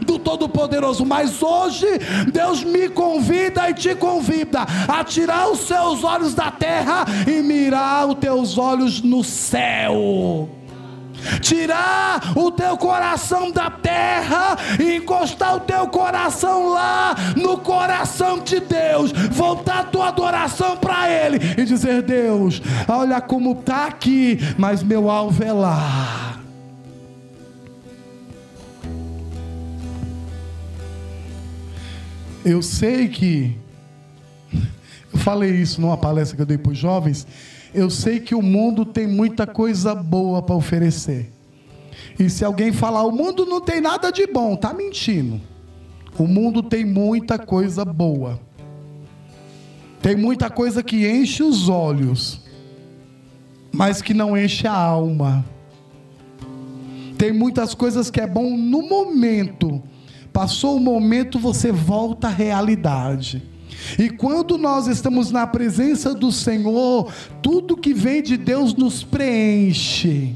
do 0.06 0.20
Todo-Poderoso. 0.20 1.06
Mas 1.06 1.42
hoje, 1.42 1.88
Deus 2.32 2.64
me 2.64 2.90
convida 2.90 3.70
e 3.70 3.74
te 3.74 3.96
convida 3.96 4.66
a 4.88 5.04
tirar 5.04 5.50
os 5.50 5.60
seus 5.62 6.04
olhos 6.04 6.34
da 6.34 6.52
terra 6.52 7.06
e 7.28 7.42
mirar 7.42 8.08
os 8.08 8.16
teus 8.16 8.58
olhos 8.58 9.02
no 9.02 9.24
céu 9.24 10.50
tirar 11.42 12.32
o 12.36 12.52
teu 12.52 12.78
coração 12.78 13.52
da 13.52 13.70
terra 13.70 14.58
e 14.80 14.96
encostar 14.96 15.56
o 15.56 15.60
teu 15.60 15.88
coração 15.88 16.70
lá 16.70 17.16
no 17.36 17.58
coração 17.58 18.40
de 18.40 18.60
Deus, 18.60 19.12
voltar 19.32 19.80
a 19.80 19.84
tua 19.84 20.08
adoração 20.10 20.78
para 20.78 21.10
Ele 21.10 21.40
e 21.58 21.66
dizer: 21.66 22.02
Deus, 22.02 22.62
olha 22.88 23.20
como 23.22 23.52
está 23.52 23.86
aqui, 23.86 24.40
mas 24.58 24.84
meu 24.84 25.10
alvo 25.10 25.44
é 25.44 25.52
lá. 25.52 26.39
Eu 32.44 32.62
sei 32.62 33.08
que, 33.08 33.58
eu 35.14 35.20
falei 35.20 35.52
isso 35.52 35.82
numa 35.82 35.98
palestra 35.98 36.36
que 36.36 36.42
eu 36.42 36.46
dei 36.46 36.58
para 36.58 36.72
os 36.72 36.78
jovens, 36.78 37.28
eu 37.74 37.90
sei 37.90 38.20
que 38.20 38.34
o 38.34 38.42
mundo 38.42 38.86
tem 38.86 39.08
muita 39.08 39.46
coisa 39.46 39.94
boa 39.94 40.42
para 40.42 40.56
oferecer. 40.56 41.32
E 42.18 42.30
se 42.30 42.44
alguém 42.44 42.72
falar, 42.72 43.04
o 43.04 43.12
mundo 43.12 43.46
não 43.46 43.62
tem 43.62 43.82
nada 43.82 44.12
de 44.12 44.26
bom, 44.26 44.54
está 44.54 44.74
mentindo. 44.74 45.40
O 46.18 46.28
mundo 46.28 46.64
tem 46.64 46.86
muita 46.86 47.38
coisa 47.38 47.86
boa. 47.86 48.40
Tem 50.02 50.16
muita 50.16 50.50
coisa 50.50 50.82
que 50.82 51.08
enche 51.10 51.44
os 51.44 51.68
olhos, 51.68 52.42
mas 53.72 54.02
que 54.02 54.14
não 54.14 54.38
enche 54.38 54.66
a 54.66 54.74
alma. 54.74 55.46
Tem 57.18 57.34
muitas 57.34 57.76
coisas 57.76 58.10
que 58.10 58.22
é 58.22 58.28
bom 58.28 58.58
no 58.58 58.82
momento, 58.82 59.84
Passou 60.40 60.78
o 60.78 60.80
momento, 60.80 61.38
você 61.38 61.70
volta 61.70 62.28
à 62.28 62.30
realidade. 62.30 63.44
E 64.00 64.10
quando 64.10 64.58
nós 64.58 64.88
estamos 64.88 65.32
na 65.32 65.46
presença 65.46 66.16
do 66.16 66.32
Senhor, 66.32 67.12
tudo 67.42 67.76
que 67.76 67.94
vem 67.94 68.24
de 68.24 68.38
Deus 68.38 68.74
nos 68.74 69.04
preenche. 69.04 70.34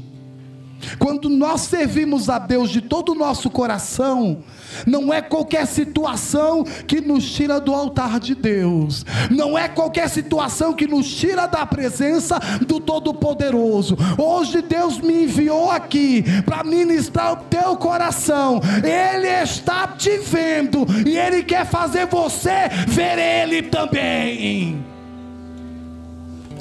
Quando 0.98 1.28
nós 1.28 1.62
servimos 1.62 2.28
a 2.28 2.38
Deus 2.38 2.70
de 2.70 2.80
todo 2.80 3.12
o 3.12 3.14
nosso 3.14 3.50
coração, 3.50 4.38
não 4.86 5.12
é 5.12 5.22
qualquer 5.22 5.66
situação 5.66 6.64
que 6.64 7.00
nos 7.00 7.30
tira 7.30 7.60
do 7.60 7.74
altar 7.74 8.18
de 8.18 8.34
Deus, 8.34 9.04
não 9.30 9.56
é 9.56 9.68
qualquer 9.68 10.08
situação 10.08 10.72
que 10.72 10.86
nos 10.86 11.06
tira 11.14 11.46
da 11.46 11.64
presença 11.64 12.38
do 12.66 12.80
Todo-Poderoso. 12.80 13.96
Hoje 14.18 14.62
Deus 14.62 14.98
me 14.98 15.24
enviou 15.24 15.70
aqui 15.70 16.24
para 16.42 16.64
ministrar 16.64 17.32
o 17.32 17.36
teu 17.36 17.76
coração, 17.76 18.60
Ele 18.82 19.28
está 19.42 19.88
te 19.88 20.18
vendo 20.18 20.86
e 21.06 21.16
Ele 21.16 21.42
quer 21.42 21.66
fazer 21.66 22.06
você 22.06 22.68
ver 22.88 23.18
Ele 23.18 23.62
também. 23.62 24.84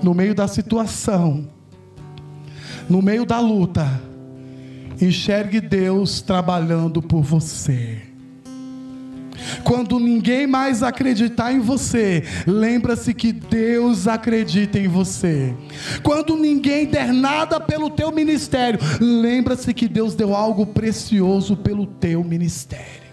No 0.01 0.13
meio 0.13 0.35
da 0.35 0.47
situação, 0.47 1.47
no 2.89 3.01
meio 3.01 3.25
da 3.25 3.39
luta, 3.39 3.87
Enxergue 5.01 5.59
Deus 5.59 6.21
trabalhando 6.21 7.01
por 7.01 7.21
você. 7.21 8.13
Quando 9.63 9.99
ninguém 9.99 10.47
mais 10.47 10.83
acreditar 10.83 11.51
em 11.51 11.59
você, 11.59 12.23
lembra-se 12.45 13.13
que 13.13 13.31
Deus 13.31 14.07
acredita 14.07 14.79
em 14.79 14.87
você. 14.87 15.53
Quando 16.01 16.35
ninguém 16.35 16.85
der 16.85 17.11
nada 17.11 17.59
pelo 17.59 17.89
teu 17.89 18.11
ministério, 18.11 18.79
lembra-se 18.99 19.73
que 19.73 19.87
Deus 19.87 20.15
deu 20.15 20.35
algo 20.35 20.65
precioso 20.65 21.57
pelo 21.57 21.85
teu 21.85 22.23
ministério. 22.23 23.03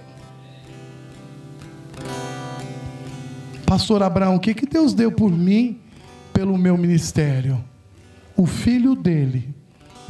Pastor 3.66 4.02
Abraão, 4.02 4.34
o 4.34 4.40
que, 4.40 4.52
que 4.52 4.66
Deus 4.66 4.92
deu 4.92 5.12
por 5.12 5.30
mim, 5.30 5.78
pelo 6.32 6.58
meu 6.58 6.76
ministério? 6.76 7.62
O 8.36 8.44
filho 8.44 8.96
dele, 8.96 9.54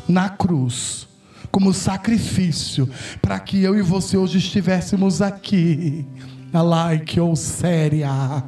na 0.08 0.30
cruz, 0.30 1.09
como 1.50 1.74
sacrifício, 1.74 2.88
para 3.20 3.38
que 3.40 3.62
eu 3.62 3.76
e 3.76 3.82
você 3.82 4.16
hoje 4.16 4.38
estivéssemos 4.38 5.20
aqui 5.20 6.06
like 6.52 7.20
ou 7.20 7.36
séria. 7.36 8.42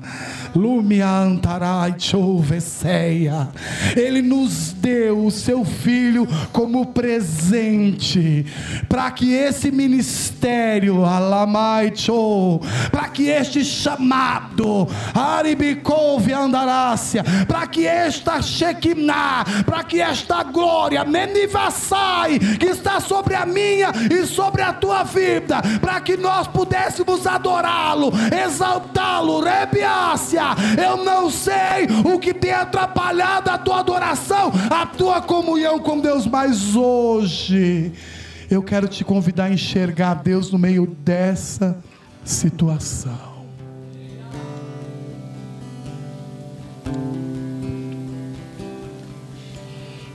Lumia 0.55 1.09
antarai 1.09 1.95
choveseia. 1.99 3.49
Ele 3.97 4.21
nos 4.21 4.73
deu 4.73 5.25
o 5.25 5.31
seu 5.31 5.65
filho 5.65 6.27
como 6.53 6.87
presente 6.87 8.45
para 8.89 9.11
que 9.11 9.33
esse 9.33 9.71
ministério 9.71 11.05
alamaicho, 11.05 12.61
para 12.91 13.09
que 13.09 13.29
este 13.29 13.65
chamado 13.65 14.89
para 17.47 17.67
que 17.67 17.87
esta 17.87 18.41
shekinah, 18.41 19.45
para 19.65 19.85
que 19.85 20.01
esta 20.01 20.43
glória 20.43 21.05
que 22.59 22.67
está 22.67 23.01
sobre 23.01 23.35
a 23.35 23.47
minha 23.47 23.91
e 24.11 24.27
sobre 24.27 24.63
a 24.63 24.73
tua 24.73 25.03
vida, 25.05 25.61
para 25.81 26.01
que 26.01 26.17
nós 26.17 26.47
pudéssemos 26.47 27.27
adorá-lo, 27.27 27.92
exaltá-lo, 28.47 29.41
rebiácia 29.41 30.43
eu 30.77 31.05
não 31.05 31.31
sei 31.31 31.87
o 32.05 32.19
que 32.19 32.33
tem 32.33 32.53
atrapalhado 32.53 33.51
a 33.51 33.59
tua 33.59 33.81
adoração, 33.81 34.53
a 34.71 34.87
tua 34.87 35.21
comunhão 35.21 35.79
com 35.79 35.99
Deus, 35.99 36.27
mas 36.27 36.75
hoje 36.75 37.93
eu 38.51 38.63
quero 38.63 38.89
te 38.89 39.05
convidar 39.05 39.45
a 39.45 39.53
enxergar 39.53 40.15
Deus 40.15 40.51
no 40.51 40.59
meio 40.59 40.87
dessa 40.87 41.77
situação. 42.25 43.33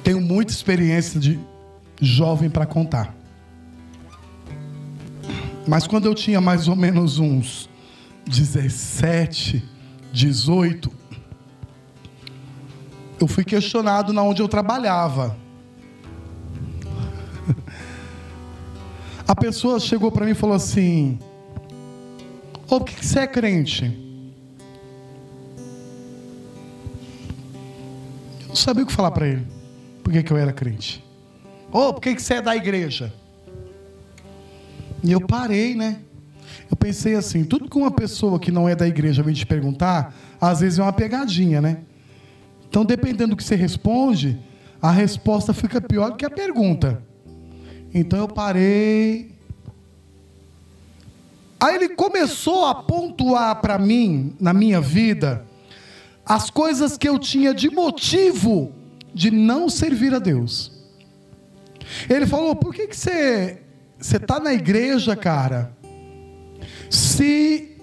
Tenho 0.04 0.22
muita 0.22 0.54
experiência 0.54 1.20
de 1.20 1.40
jovem 2.00 2.50
para 2.50 2.66
contar. 2.66 3.17
Mas 5.68 5.86
quando 5.86 6.06
eu 6.06 6.16
tinha 6.16 6.40
mais 6.40 6.70
ou 6.70 6.76
menos 6.76 7.20
uns 7.20 7.70
17, 8.26 9.62
18, 10.14 10.90
eu 13.20 13.28
fui 13.28 13.44
questionado 13.44 14.14
na 14.14 14.24
onde 14.24 14.42
eu 14.42 14.48
trabalhava. 14.48 15.38
A 19.28 19.36
pessoa 19.36 19.78
chegou 19.78 20.10
para 20.10 20.26
mim 20.26 20.32
e 20.32 20.36
falou 20.36 20.56
assim: 20.56 21.20
Ô, 22.70 22.76
oh, 22.76 22.82
que 22.82 23.06
você 23.06 23.20
é 23.20 23.28
crente? 23.28 23.86
Eu 28.42 28.48
não 28.48 28.56
sabia 28.56 28.84
o 28.84 28.88
que 28.88 28.94
falar 28.94 29.12
para 29.12 29.28
ele. 29.28 29.46
Por 30.02 30.14
que, 30.14 30.24
que 30.24 30.32
eu 30.32 30.38
era 30.38 30.54
crente? 30.54 31.04
Ô, 31.74 31.90
oh, 31.90 31.94
por 31.94 32.02
que, 32.02 32.16
que 32.16 32.22
você 32.22 32.36
é 32.36 32.42
da 32.42 32.56
igreja? 32.56 33.14
E 35.08 35.12
eu 35.14 35.22
parei, 35.22 35.74
né? 35.74 36.02
Eu 36.70 36.76
pensei 36.76 37.16
assim, 37.16 37.46
tudo 37.46 37.70
que 37.70 37.78
uma 37.78 37.90
pessoa 37.90 38.38
que 38.38 38.52
não 38.52 38.68
é 38.68 38.76
da 38.76 38.86
igreja 38.86 39.24
vem 39.24 39.34
te 39.34 39.46
perguntar, 39.46 40.14
às 40.40 40.60
vezes 40.60 40.80
é 40.80 40.84
uma 40.84 40.92
pegadinha, 40.92 41.62
né? 41.62 41.78
Então, 42.70 42.84
dependendo 42.84 43.30
do 43.30 43.38
que 43.38 43.44
você 43.44 43.56
responde, 43.56 44.38
a 44.82 44.92
resposta 44.92 45.54
fica 45.54 45.80
pior 45.80 46.12
do 46.12 46.18
que 46.18 46.26
a 46.26 46.30
pergunta. 46.30 47.02
Então 47.94 48.20
eu 48.20 48.28
parei. 48.28 49.32
Aí 51.58 51.76
ele 51.76 51.90
começou 51.90 52.66
a 52.66 52.76
pontuar 52.76 53.62
para 53.62 53.80
mim, 53.80 54.36
na 54.40 54.54
minha 54.54 54.82
vida, 54.82 55.46
as 56.26 56.50
coisas 56.50 56.98
que 56.98 57.08
eu 57.08 57.18
tinha 57.18 57.54
de 57.54 57.70
motivo 57.70 58.74
de 59.14 59.32
não 59.32 59.70
servir 59.70 60.14
a 60.14 60.20
Deus. 60.20 60.70
Ele 62.10 62.28
falou: 62.28 62.56
por 62.58 62.74
que, 62.74 62.88
que 62.88 62.96
você 62.98 63.62
está 64.00 64.40
na 64.40 64.54
igreja, 64.54 65.16
cara? 65.16 65.76
Se 66.90 67.78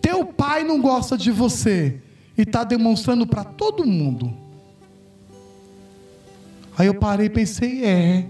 teu 0.00 0.24
pai 0.24 0.64
não 0.64 0.80
gosta 0.80 1.16
de 1.16 1.30
você 1.30 2.00
e 2.36 2.42
está 2.42 2.64
demonstrando 2.64 3.26
para 3.26 3.44
todo 3.44 3.86
mundo. 3.86 4.32
Aí 6.76 6.86
eu 6.86 6.94
parei 6.94 7.26
e 7.26 7.30
pensei, 7.30 7.84
é. 7.84 8.26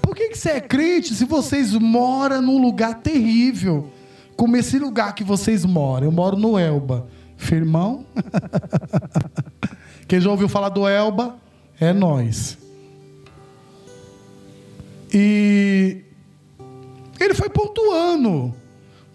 Por 0.00 0.16
que, 0.16 0.30
que 0.30 0.38
você 0.38 0.50
é 0.50 0.60
crente 0.60 1.14
se 1.14 1.24
vocês 1.24 1.72
moram 1.74 2.42
num 2.42 2.60
lugar 2.60 3.00
terrível? 3.00 3.88
Como 4.36 4.56
esse 4.56 4.78
lugar 4.78 5.14
que 5.14 5.22
vocês 5.22 5.64
moram. 5.64 6.08
Eu 6.08 6.12
moro 6.12 6.36
no 6.36 6.58
Elba. 6.58 7.06
Firmão? 7.36 8.04
Quem 10.08 10.20
já 10.20 10.30
ouviu 10.30 10.48
falar 10.48 10.68
do 10.68 10.86
Elba? 10.86 11.36
É 11.80 11.92
nós. 11.92 12.58
E 15.12 16.02
ele 17.20 17.34
foi 17.34 17.48
pontuando. 17.48 18.54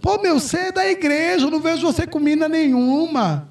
Pô, 0.02 0.22
meu, 0.22 0.40
você 0.40 0.58
é 0.58 0.72
da 0.72 0.88
igreja, 0.88 1.46
eu 1.46 1.52
não 1.52 1.60
vejo 1.60 1.88
você 1.88 2.06
com 2.06 2.20
mina 2.20 2.48
nenhuma. 2.48 3.50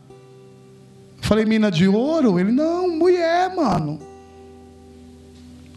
Falei, 1.21 1.45
mina 1.45 1.71
de 1.71 1.89
ouro? 1.89 2.39
Ele, 2.39 2.53
não, 2.53 2.89
mulher, 2.89 3.55
mano. 3.55 4.01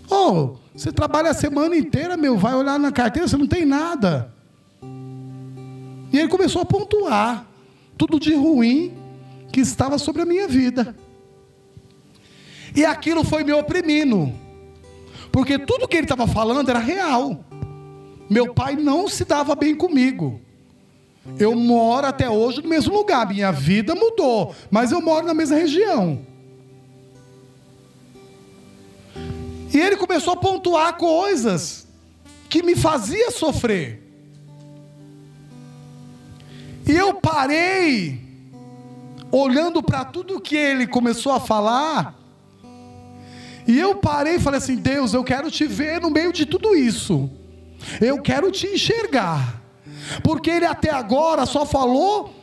Ô, 0.09 0.15
oh, 0.15 0.55
você 0.75 0.91
trabalha 0.91 1.31
a 1.31 1.33
semana 1.33 1.75
inteira, 1.75 2.15
meu, 2.15 2.37
vai 2.37 2.53
olhar 2.53 2.79
na 2.79 2.91
carteira, 2.91 3.27
você 3.27 3.37
não 3.37 3.47
tem 3.47 3.65
nada. 3.65 4.33
E 6.11 6.17
ele 6.17 6.27
começou 6.27 6.61
a 6.61 6.65
pontuar 6.65 7.45
tudo 7.97 8.19
de 8.19 8.33
ruim 8.33 8.93
que 9.51 9.59
estava 9.59 9.97
sobre 9.97 10.21
a 10.21 10.25
minha 10.25 10.47
vida. 10.47 10.95
E 12.75 12.85
aquilo 12.85 13.23
foi 13.23 13.43
me 13.43 13.51
oprimindo. 13.51 14.31
Porque 15.31 15.57
tudo 15.59 15.87
que 15.87 15.97
ele 15.97 16.05
estava 16.05 16.27
falando 16.27 16.69
era 16.69 16.79
real. 16.79 17.43
Meu 18.29 18.53
pai 18.53 18.75
não 18.75 19.07
se 19.07 19.25
dava 19.25 19.55
bem 19.55 19.75
comigo. 19.75 20.39
Eu 21.37 21.55
moro 21.55 22.07
até 22.07 22.29
hoje 22.29 22.61
no 22.61 22.69
mesmo 22.69 22.93
lugar, 22.93 23.27
minha 23.27 23.51
vida 23.51 23.93
mudou, 23.93 24.55
mas 24.71 24.91
eu 24.91 25.01
moro 25.01 25.25
na 25.25 25.33
mesma 25.33 25.57
região. 25.57 26.21
E 29.71 29.77
ele 29.77 29.97
começou 29.97 30.33
a 30.33 30.37
pontuar 30.37 30.97
coisas 30.97 31.87
que 32.49 32.63
me 32.63 32.75
fazia 32.75 33.29
sofrer. 33.29 34.01
E 36.87 36.91
eu 36.91 37.13
parei, 37.13 38.19
olhando 39.31 39.83
para 39.83 40.03
tudo 40.03 40.41
que 40.41 40.55
ele 40.55 40.87
começou 40.87 41.31
a 41.31 41.39
falar, 41.39 42.18
e 43.67 43.79
eu 43.79 43.95
parei 43.95 44.35
e 44.35 44.39
falei 44.39 44.57
assim: 44.57 44.75
Deus, 44.75 45.13
eu 45.13 45.23
quero 45.23 45.49
te 45.49 45.65
ver 45.65 46.01
no 46.01 46.09
meio 46.09 46.33
de 46.33 46.45
tudo 46.45 46.75
isso. 46.75 47.29
Eu 48.01 48.21
quero 48.21 48.51
te 48.51 48.67
enxergar. 48.67 49.61
Porque 50.23 50.49
ele 50.49 50.65
até 50.65 50.89
agora 50.89 51.45
só 51.45 51.65
falou 51.65 52.33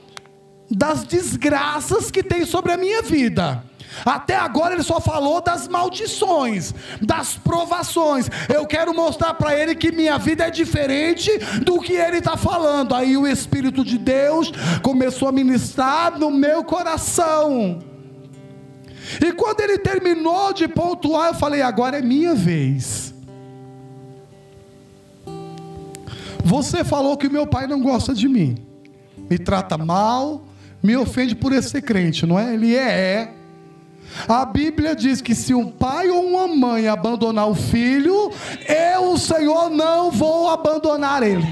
das 0.70 1.04
desgraças 1.04 2.10
que 2.10 2.22
tem 2.22 2.44
sobre 2.44 2.72
a 2.72 2.76
minha 2.76 3.02
vida. 3.02 3.62
Até 4.04 4.36
agora 4.36 4.74
ele 4.74 4.82
só 4.82 5.00
falou 5.00 5.40
das 5.40 5.68
maldições, 5.68 6.74
das 7.00 7.34
provações. 7.34 8.28
Eu 8.52 8.66
quero 8.66 8.94
mostrar 8.94 9.34
para 9.34 9.56
ele 9.56 9.74
que 9.74 9.92
minha 9.92 10.18
vida 10.18 10.46
é 10.46 10.50
diferente 10.50 11.30
do 11.64 11.80
que 11.80 11.94
ele 11.94 12.18
está 12.18 12.36
falando. 12.36 12.94
Aí 12.94 13.16
o 13.16 13.26
Espírito 13.26 13.84
de 13.84 13.96
Deus 13.96 14.52
começou 14.82 15.28
a 15.28 15.32
ministrar 15.32 16.18
no 16.18 16.30
meu 16.30 16.62
coração. 16.64 17.95
E 19.24 19.32
quando 19.32 19.60
ele 19.60 19.78
terminou 19.78 20.52
de 20.52 20.66
pontuar, 20.68 21.28
eu 21.28 21.34
falei: 21.34 21.62
agora 21.62 21.98
é 21.98 22.02
minha 22.02 22.34
vez. 22.34 23.14
Você 26.44 26.84
falou 26.84 27.16
que 27.16 27.28
meu 27.28 27.46
pai 27.46 27.66
não 27.66 27.80
gosta 27.80 28.14
de 28.14 28.28
mim, 28.28 28.56
me 29.28 29.36
trata 29.36 29.76
mal, 29.76 30.44
me 30.80 30.96
ofende 30.96 31.34
por 31.34 31.52
eu 31.52 31.60
ser 31.60 31.82
crente, 31.82 32.24
não 32.24 32.38
é? 32.38 32.54
Ele 32.54 32.76
é. 32.76 32.88
é. 32.88 33.32
A 34.28 34.44
Bíblia 34.44 34.94
diz 34.94 35.20
que 35.20 35.34
se 35.34 35.52
um 35.52 35.68
pai 35.68 36.08
ou 36.08 36.24
uma 36.24 36.46
mãe 36.46 36.88
abandonar 36.88 37.48
o 37.48 37.54
filho, 37.54 38.32
eu, 38.66 39.12
o 39.12 39.18
Senhor, 39.18 39.68
não 39.70 40.10
vou 40.10 40.48
abandonar 40.48 41.22
ele. 41.22 41.46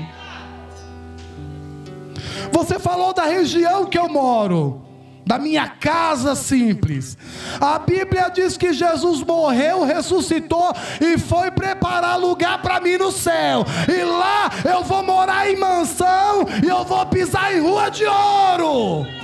Você 2.53 2.79
falou 2.79 3.13
da 3.13 3.25
região 3.25 3.87
que 3.87 3.99
eu 3.99 4.09
moro. 4.09 4.84
Da 5.27 5.39
minha 5.39 5.69
casa 5.69 6.35
simples. 6.35 7.17
A 7.61 7.79
Bíblia 7.79 8.29
diz 8.29 8.57
que 8.57 8.73
Jesus 8.73 9.23
morreu, 9.23 9.85
ressuscitou 9.85 10.73
e 11.01 11.19
foi 11.19 11.51
preparar 11.51 12.19
lugar 12.19 12.61
para 12.61 12.81
mim 12.81 12.97
no 12.99 13.11
céu. 13.11 13.65
E 13.89 14.03
lá 14.03 14.51
eu 14.65 14.85
vou 14.85 15.03
morar 15.03 15.51
em 15.51 15.57
mansão 15.57 16.47
e 16.63 16.69
eu 16.69 16.85
vou 16.85 17.05
pisar 17.07 17.55
em 17.55 17.61
rua 17.61 17.91
de 17.91 18.05
ouro. 18.05 19.24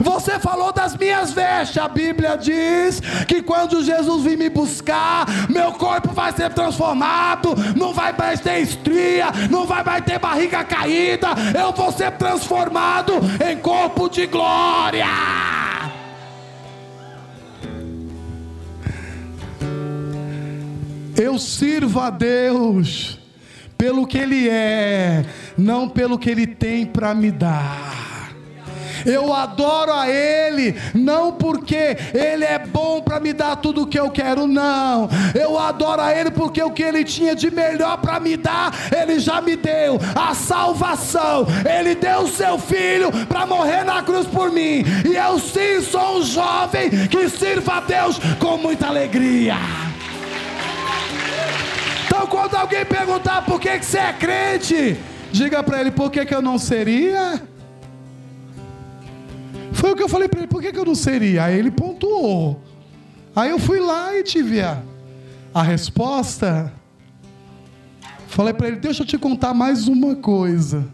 Você 0.00 0.38
falou 0.38 0.72
das 0.72 0.96
minhas 0.96 1.32
vestes. 1.32 1.78
A 1.78 1.88
Bíblia 1.88 2.36
diz 2.36 3.00
que 3.26 3.42
quando 3.42 3.82
Jesus 3.82 4.24
vir 4.24 4.36
me 4.36 4.48
buscar, 4.48 5.26
meu 5.48 5.72
corpo 5.72 6.12
vai 6.12 6.32
ser 6.32 6.52
transformado. 6.52 7.54
Não 7.76 7.92
vai 7.92 8.14
mais 8.16 8.40
ter 8.40 8.60
estria, 8.60 9.26
não 9.50 9.66
vai 9.66 9.82
mais 9.84 10.04
ter 10.04 10.18
barriga 10.18 10.64
caída. 10.64 11.28
Eu 11.58 11.72
vou 11.72 11.92
ser 11.92 12.12
transformado 12.12 13.14
em 13.48 13.56
corpo 13.58 14.08
de 14.08 14.26
glória. 14.26 15.06
Eu 21.16 21.38
sirvo 21.38 22.00
a 22.00 22.10
Deus 22.10 23.18
pelo 23.78 24.06
que 24.06 24.18
Ele 24.18 24.48
é, 24.48 25.24
não 25.56 25.88
pelo 25.88 26.18
que 26.18 26.28
Ele 26.28 26.46
tem 26.46 26.84
para 26.84 27.14
me 27.14 27.30
dar. 27.30 27.93
Eu 29.04 29.32
adoro 29.32 29.92
a 29.92 30.08
Ele, 30.08 30.74
não 30.94 31.32
porque 31.32 31.96
Ele 32.12 32.44
é 32.44 32.58
bom 32.58 33.00
para 33.00 33.20
me 33.20 33.32
dar 33.32 33.56
tudo 33.56 33.82
o 33.82 33.86
que 33.86 33.98
eu 33.98 34.10
quero, 34.10 34.46
não. 34.46 35.08
Eu 35.34 35.58
adoro 35.58 36.02
a 36.02 36.12
Ele 36.12 36.30
porque 36.30 36.62
o 36.62 36.70
que 36.70 36.82
Ele 36.82 37.04
tinha 37.04 37.34
de 37.34 37.50
melhor 37.50 37.98
para 37.98 38.18
me 38.20 38.36
dar, 38.36 38.72
Ele 38.96 39.18
já 39.18 39.40
me 39.40 39.56
deu 39.56 39.98
a 40.14 40.34
salvação. 40.34 41.46
Ele 41.64 41.94
deu 41.94 42.20
o 42.20 42.28
seu 42.28 42.58
filho 42.58 43.10
para 43.26 43.46
morrer 43.46 43.84
na 43.84 44.02
cruz 44.02 44.26
por 44.26 44.50
mim. 44.50 44.84
E 45.04 45.16
eu 45.16 45.38
sim 45.38 45.80
sou 45.82 46.18
um 46.18 46.22
jovem 46.22 46.90
que 47.08 47.28
sirva 47.28 47.74
a 47.74 47.80
Deus 47.80 48.18
com 48.38 48.56
muita 48.56 48.86
alegria. 48.86 49.56
Então, 52.06 52.26
quando 52.26 52.54
alguém 52.54 52.84
perguntar 52.84 53.42
por 53.44 53.60
que, 53.60 53.78
que 53.78 53.84
você 53.84 53.98
é 53.98 54.12
crente, 54.12 54.96
diga 55.32 55.62
para 55.62 55.80
ele: 55.80 55.90
por 55.90 56.10
que, 56.10 56.24
que 56.24 56.34
eu 56.34 56.42
não 56.42 56.58
seria? 56.58 57.42
Foi 59.74 59.90
o 59.90 59.96
que 59.96 60.02
eu 60.02 60.08
falei 60.08 60.28
para 60.28 60.40
ele, 60.40 60.48
por 60.48 60.62
que, 60.62 60.72
que 60.72 60.78
eu 60.78 60.84
não 60.84 60.94
seria? 60.94 61.44
Aí 61.44 61.58
ele 61.58 61.70
pontuou. 61.70 62.60
Aí 63.34 63.50
eu 63.50 63.58
fui 63.58 63.80
lá 63.80 64.16
e 64.16 64.22
tive 64.22 64.62
a, 64.62 64.80
a 65.52 65.62
resposta. 65.62 66.72
Falei 68.28 68.54
para 68.54 68.68
ele, 68.68 68.76
deixa 68.76 69.02
eu 69.02 69.06
te 69.06 69.18
contar 69.18 69.52
mais 69.52 69.88
uma 69.88 70.14
coisa. 70.14 70.86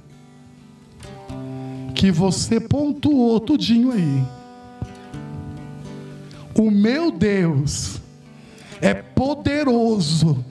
Que 1.94 2.10
você 2.10 2.58
pontuou 2.58 3.38
tudinho 3.38 3.92
aí. 3.92 4.24
O 6.54 6.70
meu 6.70 7.12
Deus 7.12 8.00
é 8.80 8.94
poderoso 8.94 10.42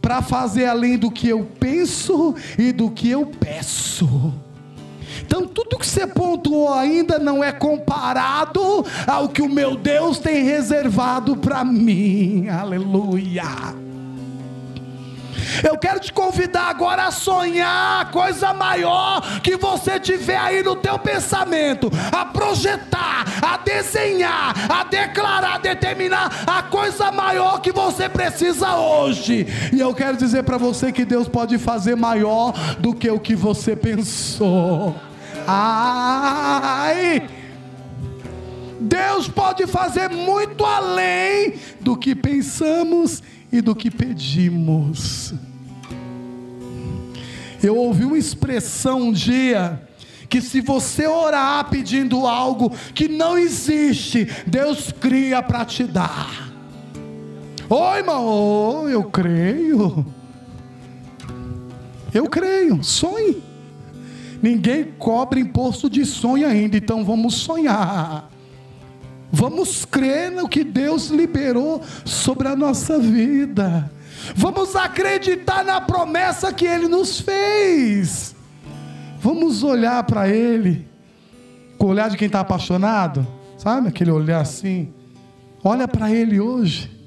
para 0.00 0.20
fazer 0.20 0.66
além 0.66 0.98
do 0.98 1.10
que 1.10 1.28
eu 1.28 1.44
penso 1.58 2.34
e 2.58 2.70
do 2.70 2.90
que 2.90 3.08
eu 3.08 3.26
peço. 3.26 4.34
Então, 5.28 5.46
tudo 5.46 5.76
que 5.76 5.86
você 5.86 6.06
pontuou 6.06 6.72
ainda 6.72 7.18
não 7.18 7.44
é 7.44 7.52
comparado 7.52 8.82
ao 9.06 9.28
que 9.28 9.42
o 9.42 9.48
meu 9.48 9.76
Deus 9.76 10.18
tem 10.18 10.42
reservado 10.42 11.36
para 11.36 11.62
mim. 11.62 12.48
Aleluia. 12.48 13.44
Eu 15.62 15.76
quero 15.76 16.00
te 16.00 16.14
convidar 16.14 16.70
agora 16.70 17.04
a 17.04 17.10
sonhar 17.10 18.00
a 18.00 18.04
coisa 18.06 18.54
maior 18.54 19.20
que 19.42 19.54
você 19.56 20.00
tiver 20.00 20.38
aí 20.38 20.62
no 20.62 20.76
teu 20.76 20.98
pensamento, 20.98 21.90
a 22.10 22.24
projetar, 22.24 23.24
a 23.42 23.58
desenhar, 23.58 24.54
a 24.70 24.84
declarar, 24.84 25.56
a 25.56 25.58
determinar 25.58 26.44
a 26.46 26.62
coisa 26.62 27.12
maior 27.12 27.60
que 27.60 27.70
você 27.70 28.08
precisa 28.08 28.76
hoje. 28.76 29.46
E 29.74 29.78
eu 29.78 29.92
quero 29.92 30.16
dizer 30.16 30.42
para 30.42 30.56
você 30.56 30.90
que 30.90 31.04
Deus 31.04 31.28
pode 31.28 31.58
fazer 31.58 31.96
maior 31.96 32.54
do 32.78 32.94
que 32.94 33.10
o 33.10 33.20
que 33.20 33.36
você 33.36 33.76
pensou. 33.76 35.07
Ai! 35.50 37.26
Deus 38.78 39.28
pode 39.28 39.66
fazer 39.66 40.10
muito 40.10 40.62
além 40.62 41.54
do 41.80 41.96
que 41.96 42.14
pensamos 42.14 43.22
e 43.50 43.62
do 43.62 43.74
que 43.74 43.90
pedimos. 43.90 45.32
Eu 47.62 47.76
ouvi 47.76 48.04
uma 48.04 48.18
expressão 48.18 49.08
um 49.08 49.12
dia 49.12 49.82
que 50.28 50.42
se 50.42 50.60
você 50.60 51.06
orar 51.06 51.70
pedindo 51.70 52.26
algo 52.26 52.70
que 52.94 53.08
não 53.08 53.38
existe, 53.38 54.28
Deus 54.46 54.92
cria 54.92 55.42
para 55.42 55.64
te 55.64 55.84
dar. 55.84 56.52
Oi, 57.70 57.98
irmão, 57.98 58.26
oh, 58.26 58.88
eu 58.88 59.04
creio. 59.04 60.04
Eu 62.12 62.28
creio, 62.28 62.84
sonhe. 62.84 63.47
Ninguém 64.42 64.84
cobra 64.98 65.40
imposto 65.40 65.90
de 65.90 66.04
sonho 66.04 66.46
ainda, 66.46 66.76
então 66.76 67.04
vamos 67.04 67.34
sonhar. 67.34 68.30
Vamos 69.30 69.84
crer 69.84 70.30
no 70.30 70.48
que 70.48 70.64
Deus 70.64 71.08
liberou 71.08 71.82
sobre 72.04 72.48
a 72.48 72.56
nossa 72.56 72.98
vida. 72.98 73.90
Vamos 74.34 74.74
acreditar 74.74 75.64
na 75.64 75.80
promessa 75.80 76.52
que 76.52 76.66
Ele 76.66 76.88
nos 76.88 77.20
fez. 77.20 78.34
Vamos 79.20 79.62
olhar 79.62 80.02
para 80.04 80.28
Ele 80.28 80.86
com 81.76 81.86
o 81.86 81.90
olhar 81.90 82.10
de 82.10 82.16
quem 82.16 82.26
está 82.26 82.40
apaixonado, 82.40 83.26
sabe? 83.56 83.88
Aquele 83.88 84.10
olhar 84.10 84.40
assim. 84.40 84.92
Olha 85.62 85.86
para 85.86 86.10
Ele 86.10 86.40
hoje. 86.40 86.97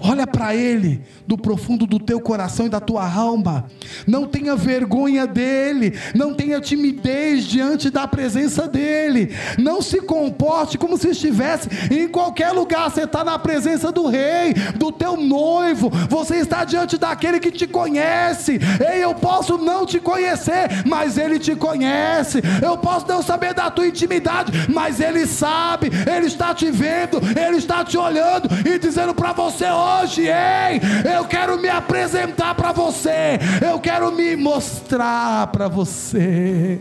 Olha 0.00 0.26
para 0.26 0.54
Ele 0.54 1.00
do 1.26 1.36
profundo 1.36 1.86
do 1.86 1.98
teu 1.98 2.20
coração 2.20 2.66
e 2.66 2.68
da 2.68 2.80
tua 2.80 3.08
alma. 3.10 3.66
Não 4.06 4.26
tenha 4.26 4.54
vergonha 4.54 5.26
dele. 5.26 5.94
Não 6.14 6.34
tenha 6.34 6.60
timidez 6.60 7.44
diante 7.44 7.90
da 7.90 8.06
presença 8.06 8.68
dele. 8.68 9.34
Não 9.58 9.82
se 9.82 10.00
comporte 10.00 10.78
como 10.78 10.96
se 10.96 11.10
estivesse 11.10 11.68
em 11.90 12.08
qualquer 12.08 12.52
lugar. 12.52 12.90
Você 12.90 13.02
está 13.02 13.24
na 13.24 13.38
presença 13.38 13.90
do 13.90 14.06
Rei, 14.06 14.54
do 14.76 14.92
teu 14.92 15.16
noivo. 15.16 15.90
Você 16.08 16.36
está 16.36 16.64
diante 16.64 16.98
daquele 16.98 17.40
que 17.40 17.50
te 17.50 17.66
conhece. 17.66 18.58
Ei, 18.92 19.02
eu 19.02 19.14
posso 19.14 19.58
não 19.58 19.86
te 19.86 19.98
conhecer, 19.98 20.84
mas 20.86 21.18
Ele 21.18 21.38
te 21.38 21.56
conhece. 21.56 22.40
Eu 22.62 22.76
posso 22.76 23.06
não 23.08 23.22
saber 23.22 23.54
da 23.54 23.70
tua 23.70 23.86
intimidade, 23.86 24.52
mas 24.72 25.00
Ele 25.00 25.26
sabe. 25.26 25.90
Ele 26.06 26.26
está 26.26 26.54
te 26.54 26.70
vendo. 26.70 27.20
Ele 27.38 27.56
está 27.56 27.84
te 27.84 27.96
olhando 27.96 28.48
e 28.64 28.78
dizendo 28.78 29.14
para 29.14 29.32
você: 29.32 29.64
hoje, 29.86 30.22
ei, 30.22 30.80
eu 31.16 31.24
quero 31.26 31.60
me 31.60 31.68
apresentar 31.68 32.54
para 32.54 32.72
você, 32.72 33.38
eu 33.66 33.78
quero 33.78 34.12
me 34.12 34.36
mostrar 34.36 35.46
para 35.48 35.68
você. 35.68 36.80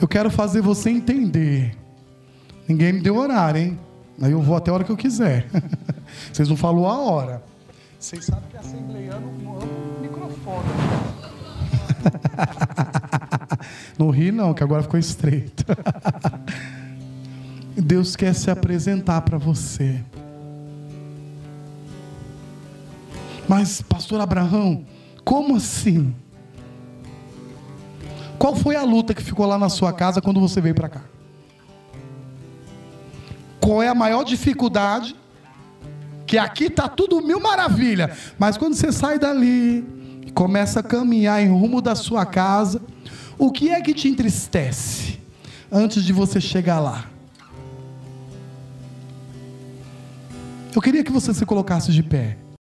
Eu 0.00 0.06
quero 0.06 0.30
fazer 0.30 0.60
você 0.60 0.90
entender. 0.90 1.76
Ninguém 2.68 2.92
me 2.92 3.00
deu 3.00 3.16
horário, 3.16 3.60
hein? 3.60 3.78
Aí 4.20 4.30
eu 4.30 4.40
vou 4.40 4.56
até 4.56 4.70
a 4.70 4.74
hora 4.74 4.84
que 4.84 4.90
eu 4.90 4.96
quiser. 4.96 5.46
Vocês 6.32 6.48
não 6.48 6.56
falou 6.56 6.86
a 6.86 6.98
hora. 6.98 7.42
Vocês 7.98 8.24
sabem 8.24 8.44
que 8.50 8.56
assembleiano 8.56 9.28
ama 9.44 9.64
o 9.64 10.00
microfone. 10.00 10.68
não 13.98 14.10
ri 14.10 14.30
não, 14.30 14.54
que 14.54 14.62
agora 14.62 14.82
ficou 14.82 15.00
estreito. 15.00 15.64
Deus 17.80 18.16
quer 18.16 18.34
se 18.34 18.50
apresentar 18.50 19.20
para 19.22 19.38
você. 19.38 20.02
Mas, 23.48 23.80
pastor 23.80 24.20
Abraão, 24.20 24.84
como 25.24 25.56
assim? 25.56 26.14
Qual 28.38 28.54
foi 28.54 28.76
a 28.76 28.82
luta 28.82 29.14
que 29.14 29.22
ficou 29.22 29.46
lá 29.46 29.58
na 29.58 29.68
sua 29.68 29.92
casa 29.92 30.20
quando 30.20 30.40
você 30.40 30.60
veio 30.60 30.74
para 30.74 30.88
cá? 30.88 31.00
Qual 33.60 33.82
é 33.82 33.88
a 33.88 33.94
maior 33.94 34.22
dificuldade? 34.22 35.16
Que 36.26 36.38
aqui 36.38 36.64
está 36.64 36.88
tudo 36.88 37.22
mil 37.22 37.40
maravilha, 37.40 38.14
mas 38.38 38.56
quando 38.56 38.74
você 38.74 38.92
sai 38.92 39.18
dali 39.18 39.84
e 40.26 40.30
começa 40.30 40.80
a 40.80 40.82
caminhar 40.82 41.42
em 41.42 41.48
rumo 41.48 41.80
da 41.80 41.94
sua 41.94 42.26
casa, 42.26 42.82
o 43.38 43.50
que 43.50 43.70
é 43.70 43.80
que 43.80 43.94
te 43.94 44.08
entristece 44.08 45.18
antes 45.72 46.04
de 46.04 46.12
você 46.12 46.40
chegar 46.40 46.80
lá? 46.80 47.06
Eu 50.74 50.82
queria 50.82 51.02
que 51.02 51.12
você 51.12 51.32
se 51.32 51.44
colocasse 51.44 51.92
de 51.92 52.02
pé. 52.02 52.36